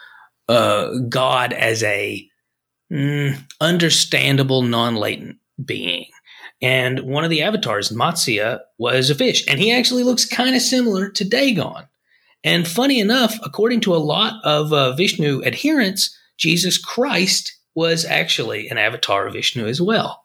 [0.50, 2.28] uh, God as a
[2.92, 6.06] mm, understandable, non latent being.
[6.62, 9.46] And one of the avatars, Matsya, was a fish.
[9.48, 11.84] And he actually looks kind of similar to Dagon.
[12.44, 18.68] And funny enough, according to a lot of uh, Vishnu adherents, Jesus Christ was actually
[18.68, 20.24] an avatar of Vishnu as well.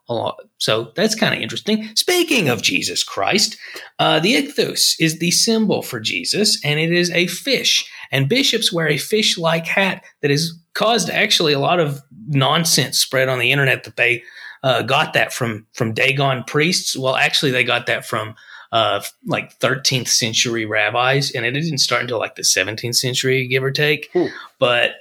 [0.58, 1.88] So that's kind of interesting.
[1.94, 3.56] Speaking of Jesus Christ,
[3.98, 7.90] uh, the ichthus is the symbol for Jesus, and it is a fish.
[8.10, 12.98] And bishops wear a fish like hat that has caused actually a lot of nonsense
[12.98, 14.22] spread on the internet that they
[14.62, 16.96] uh, got that from from Dagon priests.
[16.96, 18.34] Well, actually, they got that from
[18.72, 23.64] uh, like 13th century rabbis, and it didn't start until like the 17th century, give
[23.64, 24.10] or take.
[24.12, 24.26] Hmm.
[24.58, 24.96] But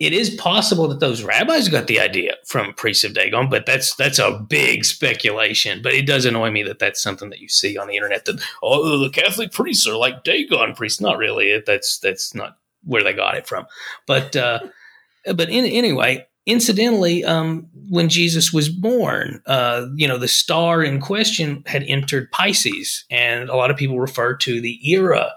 [0.00, 3.94] it is possible that those rabbis got the idea from priests of Dagon, but that's
[3.94, 5.80] that's a big speculation.
[5.82, 8.42] But it does annoy me that that's something that you see on the internet that
[8.62, 11.00] oh the Catholic priests are like Dagon priests.
[11.00, 11.62] Not really.
[11.64, 13.66] That's that's not where they got it from.
[14.06, 14.60] But uh,
[15.34, 21.00] but in, anyway, incidentally, um, when Jesus was born, uh, you know, the star in
[21.00, 25.32] question had entered Pisces, and a lot of people refer to the era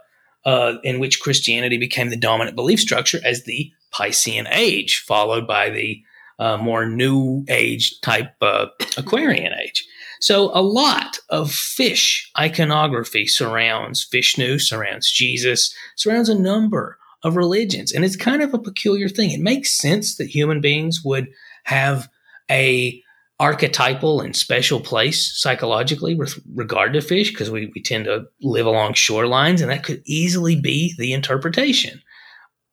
[0.46, 5.70] uh, in which Christianity became the dominant belief structure as the Piscean Age, followed by
[5.70, 6.02] the
[6.38, 9.88] uh, more New Age type uh, Aquarian Age.
[10.20, 17.92] So a lot of fish iconography surrounds Vishnu, surrounds Jesus, surrounds a number of religions.
[17.92, 19.32] And it's kind of a peculiar thing.
[19.32, 21.28] It makes sense that human beings would
[21.64, 22.08] have
[22.50, 23.02] a
[23.40, 28.68] archetypal and special place psychologically with regard to fish because we, we tend to live
[28.68, 32.00] along shorelines and that could easily be the interpretation.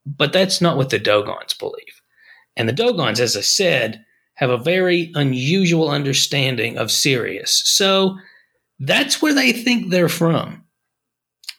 [0.05, 2.03] But that's not what the Dogons believe.
[2.55, 7.63] And the Dogons, as I said, have a very unusual understanding of Sirius.
[7.65, 8.19] So
[8.79, 10.65] that's where they think they're from.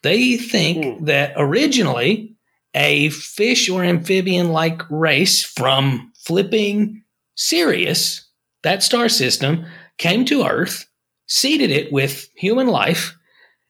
[0.03, 1.05] They think mm.
[1.07, 2.32] that originally
[2.73, 7.03] a fish or amphibian like race from flipping
[7.35, 8.29] Sirius,
[8.63, 9.65] that star system,
[9.97, 10.87] came to Earth,
[11.27, 13.15] seeded it with human life,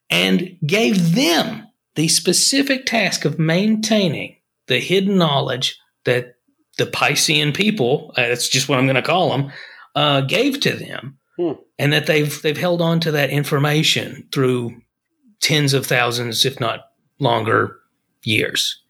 [0.10, 4.38] and gave them the specific task of maintaining
[4.68, 6.36] the hidden knowledge that
[6.78, 9.52] the Piscean people, uh, that's just what I'm going to call them,
[9.96, 11.52] uh, gave to them, hmm.
[11.78, 14.82] and that they've they've held on to that information through
[15.40, 16.86] tens of thousands, if not
[17.20, 17.80] longer,
[18.24, 18.83] years.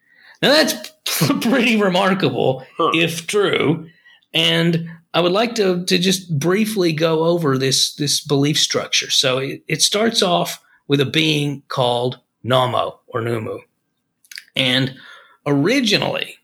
[0.43, 0.91] Now that's
[1.41, 2.91] pretty remarkable, huh.
[2.93, 3.87] if true.
[4.33, 9.09] And I would like to, to just briefly go over this, this belief structure.
[9.09, 13.59] So it, it starts off with a being called Namo or Numu.
[14.53, 14.95] And
[15.45, 16.35] originally,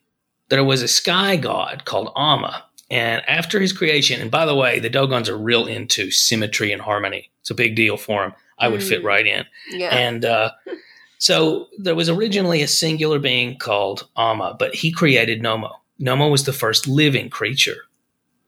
[0.47, 2.64] there was a sky god called Amma.
[2.89, 6.82] And after his creation, and by the way, the Dogons are real into symmetry and
[6.82, 7.30] harmony.
[7.41, 8.34] It's a big deal for them.
[8.58, 8.88] I would mm.
[8.88, 9.45] fit right in.
[9.72, 9.93] Yeah.
[9.93, 10.52] And uh,
[11.20, 15.72] so there was originally a singular being called Amma, but he created Nomo.
[16.02, 17.84] Nomo was the first living creature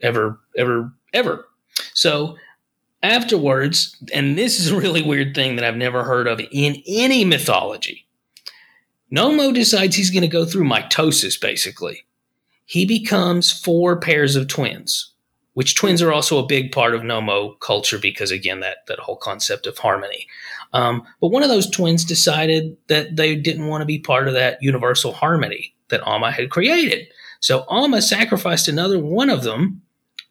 [0.01, 1.47] ever, ever, ever.
[1.93, 2.37] So
[3.03, 7.25] afterwards, and this is a really weird thing that I've never heard of in any
[7.25, 8.07] mythology.
[9.13, 12.05] Nomo decides he's going to go through mitosis, basically.
[12.65, 15.11] He becomes four pairs of twins,
[15.55, 19.17] which twins are also a big part of Nomo culture because, again, that, that whole
[19.17, 20.27] concept of harmony.
[20.73, 24.33] Um, but one of those twins decided that they didn't want to be part of
[24.33, 27.07] that universal harmony that Amma had created.
[27.39, 29.81] So Amma sacrificed another one of them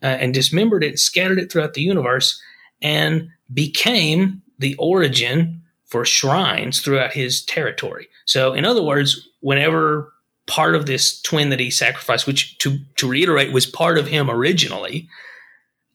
[0.02, 2.40] uh, and dismembered it, scattered it throughout the universe,
[2.80, 8.08] and became the origin for shrines throughout his territory.
[8.24, 10.12] So, in other words, whenever
[10.46, 14.30] part of this twin that he sacrificed, which to, to reiterate was part of him
[14.30, 15.08] originally,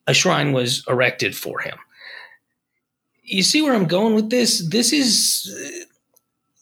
[0.06, 1.76] a shrine was erected for him
[3.26, 4.66] you see where I'm going with this?
[4.68, 5.52] This is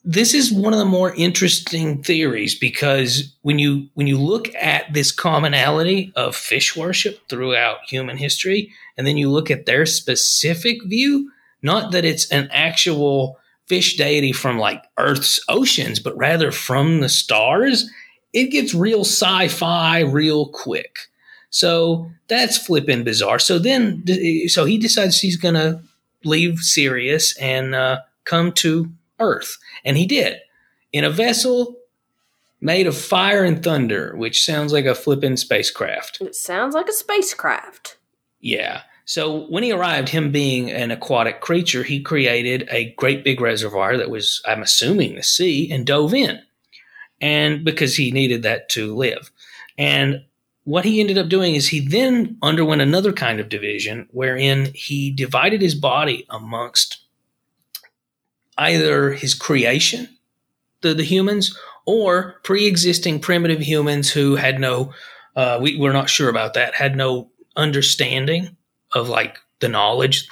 [0.06, 4.92] this is one of the more interesting theories because when you when you look at
[4.92, 10.82] this commonality of fish worship throughout human history and then you look at their specific
[10.84, 11.30] view
[11.62, 17.08] not that it's an actual fish deity from like Earth's oceans, but rather from the
[17.08, 17.90] stars,
[18.34, 20.98] it gets real sci fi real quick.
[21.48, 23.38] So that's flipping bizarre.
[23.38, 24.04] So then,
[24.48, 25.80] so he decides he's going to
[26.24, 29.58] leave Sirius and uh, come to Earth.
[29.84, 30.38] And he did
[30.92, 31.76] in a vessel
[32.60, 36.20] made of fire and thunder, which sounds like a flippin' spacecraft.
[36.20, 37.98] It sounds like a spacecraft.
[38.40, 38.82] Yeah.
[39.04, 43.98] So when he arrived, him being an aquatic creature, he created a great big reservoir
[43.98, 46.40] that was, I'm assuming, the sea and dove in.
[47.20, 49.30] And because he needed that to live.
[49.76, 50.24] And
[50.64, 55.10] what he ended up doing is he then underwent another kind of division wherein he
[55.10, 57.02] divided his body amongst
[58.56, 60.08] either his creation,
[60.80, 64.92] the, the humans, or pre existing primitive humans who had no,
[65.36, 68.56] uh, we, we're not sure about that, had no understanding
[68.92, 70.28] of like the knowledge,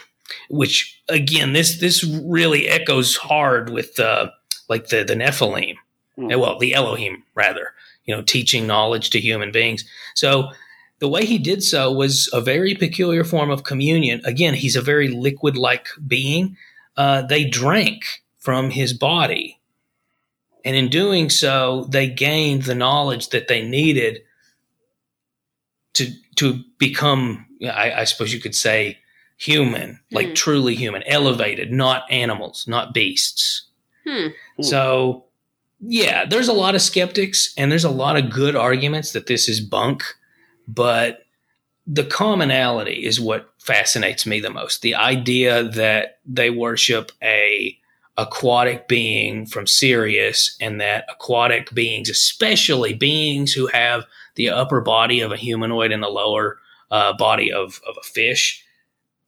[0.49, 4.31] which again, this, this really echoes hard with, uh,
[4.69, 5.75] like the, the Nephilim,
[6.17, 6.41] mm.
[6.41, 7.73] well, the Elohim rather,
[8.05, 9.85] you know, teaching knowledge to human beings.
[10.15, 10.51] So
[10.99, 14.21] the way he did so was a very peculiar form of communion.
[14.25, 16.57] Again, he's a very liquid like being.
[16.97, 19.59] Uh, they drank from his body.
[20.65, 24.23] And in doing so, they gained the knowledge that they needed
[25.95, 28.99] to to become, I, I suppose you could say,
[29.37, 30.17] human, hmm.
[30.17, 33.67] like truly human, elevated, not animals, not beasts.
[34.07, 34.29] Hmm.
[34.61, 35.25] So
[35.83, 39.49] yeah, there's a lot of skeptics and there's a lot of good arguments that this
[39.49, 40.05] is bunk,
[40.69, 41.27] but
[41.87, 44.83] the commonality is what fascinates me the most.
[44.83, 47.77] The idea that they worship a
[48.17, 54.05] aquatic being from Sirius and that aquatic beings, especially beings who have
[54.37, 56.59] the upper body of a humanoid and the lower
[56.93, 58.65] uh, body of, of a fish,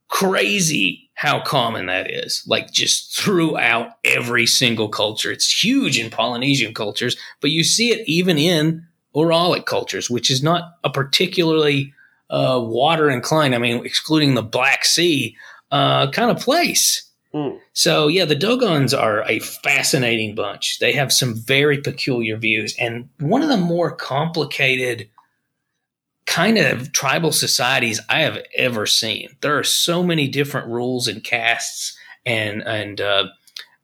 [0.09, 5.31] crazy how common that is, like just throughout every single culture.
[5.31, 10.43] It's huge in Polynesian cultures, but you see it even in Uralic cultures, which is
[10.43, 11.95] not a particularly
[12.31, 15.37] uh, water inclined, I mean, excluding the Black Sea
[15.71, 17.09] uh, kind of place.
[17.33, 17.59] Mm.
[17.73, 20.79] So, yeah, the Dogons are a fascinating bunch.
[20.79, 25.09] They have some very peculiar views, and one of the more complicated
[26.27, 29.37] kind of tribal societies I have ever seen.
[29.41, 33.27] There are so many different rules and castes and and uh,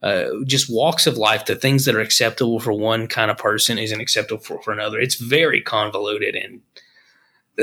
[0.02, 1.44] uh, just walks of life.
[1.44, 4.98] The things that are acceptable for one kind of person isn't acceptable for, for another.
[4.98, 6.60] It's very convoluted, and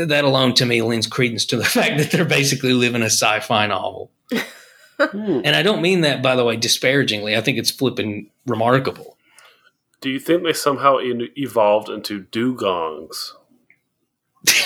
[0.10, 3.68] that alone to me lends credence to the fact that they're basically living a sci-fi
[3.68, 4.12] novel.
[5.00, 5.42] Hmm.
[5.46, 7.38] and I don't mean that, by the way, disparagingly.
[7.38, 9.16] I think it's flipping remarkable.
[10.02, 13.34] Do you think they somehow in- evolved into dugongs?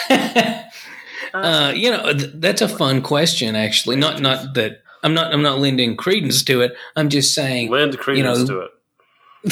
[1.33, 3.55] uh, you know, th- that's a fun question.
[3.55, 6.73] Actually, not not that I'm not I'm not lending credence to it.
[6.95, 8.71] I'm just saying lend credence you know, to it.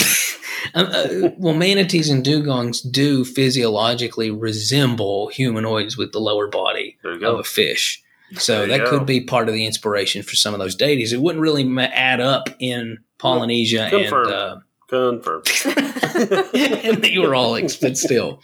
[0.74, 7.40] Um, uh, well, manatees and dugongs do physiologically resemble humanoids with the lower body of
[7.40, 8.04] a fish.
[8.34, 8.90] So that go.
[8.90, 11.14] could be part of the inspiration for some of those deities.
[11.14, 14.28] It wouldn't really add up in Polynesia Confirmed.
[14.28, 18.42] and uh, confirmed and the Uralics, but still.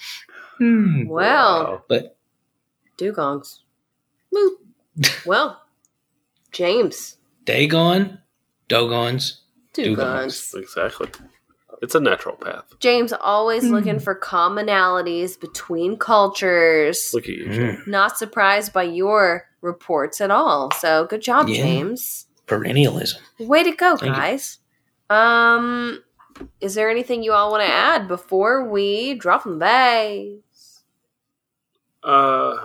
[0.58, 1.08] Hmm.
[1.08, 1.84] Well, wow.
[1.88, 2.18] but
[2.98, 3.60] dugongs.
[5.26, 5.62] well,
[6.52, 7.18] James.
[7.46, 8.20] Dagon,
[8.68, 9.42] Dogons,
[9.74, 10.56] Dugons.
[10.56, 11.10] Exactly.
[11.82, 12.64] It's a natural path.
[12.80, 13.72] James always mm.
[13.72, 17.12] looking for commonalities between cultures.
[17.14, 17.88] Look at you, mm.
[17.88, 20.72] Not surprised by your reports at all.
[20.80, 21.64] So good job, yeah.
[21.64, 22.28] James.
[22.48, 23.18] Perennialism.
[23.40, 24.60] Way to go, Thank guys.
[25.10, 25.16] You.
[25.16, 26.04] Um
[26.60, 30.42] is there anything you all want to add before we drop the bags?
[32.06, 32.58] Uh,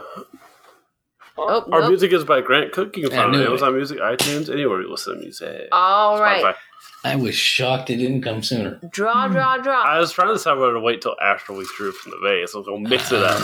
[1.39, 1.89] oh, our nope.
[1.89, 2.97] music is by Grant Cook.
[2.97, 5.69] You can find it on Amazon Music, iTunes, anywhere you listen to music.
[5.73, 6.55] All Spotify.
[7.03, 8.79] I was shocked it didn't come sooner.
[8.91, 9.83] Draw, draw, draw.
[9.83, 12.55] I was trying to decide whether to wait till after we drew from the vase.
[12.55, 13.41] I was going to mix it up.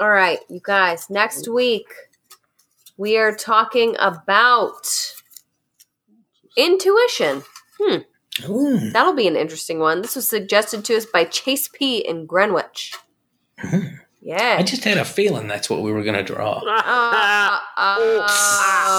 [0.00, 1.10] All right, you guys.
[1.10, 1.88] Next week,
[2.96, 5.12] we are talking about
[6.56, 7.42] intuition.
[7.78, 7.98] Hmm.
[8.48, 8.90] Ooh.
[8.90, 10.00] That'll be an interesting one.
[10.00, 11.98] This was suggested to us by Chase P.
[11.98, 12.94] in Greenwich.
[14.20, 14.56] Yeah.
[14.58, 16.60] I just had a feeling that's what we were going to draw.
[17.80, 18.26] Uh,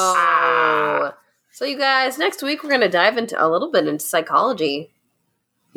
[0.07, 1.13] oh.
[1.51, 4.93] so, you guys, next week we're going to dive into a little bit into psychology.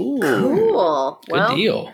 [0.00, 0.20] Ooh.
[0.20, 1.20] Cool.
[1.26, 1.92] Good well, deal.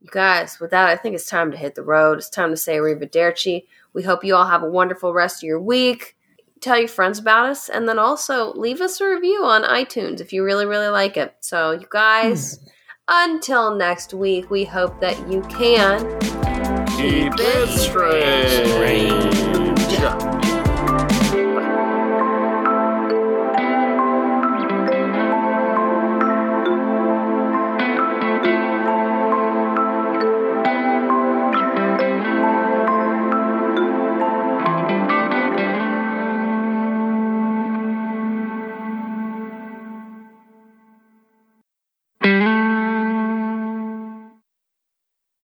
[0.00, 2.18] You guys, with that, I think it's time to hit the road.
[2.18, 3.66] It's time to say arrivederci.
[3.92, 6.16] We hope you all have a wonderful rest of your week.
[6.60, 10.32] Tell your friends about us, and then also leave us a review on iTunes if
[10.32, 11.34] you really, really like it.
[11.40, 12.56] So, you guys.
[12.56, 12.66] Hmm.
[13.14, 15.98] Until next week, we hope that you can
[16.96, 19.51] keep, it strange.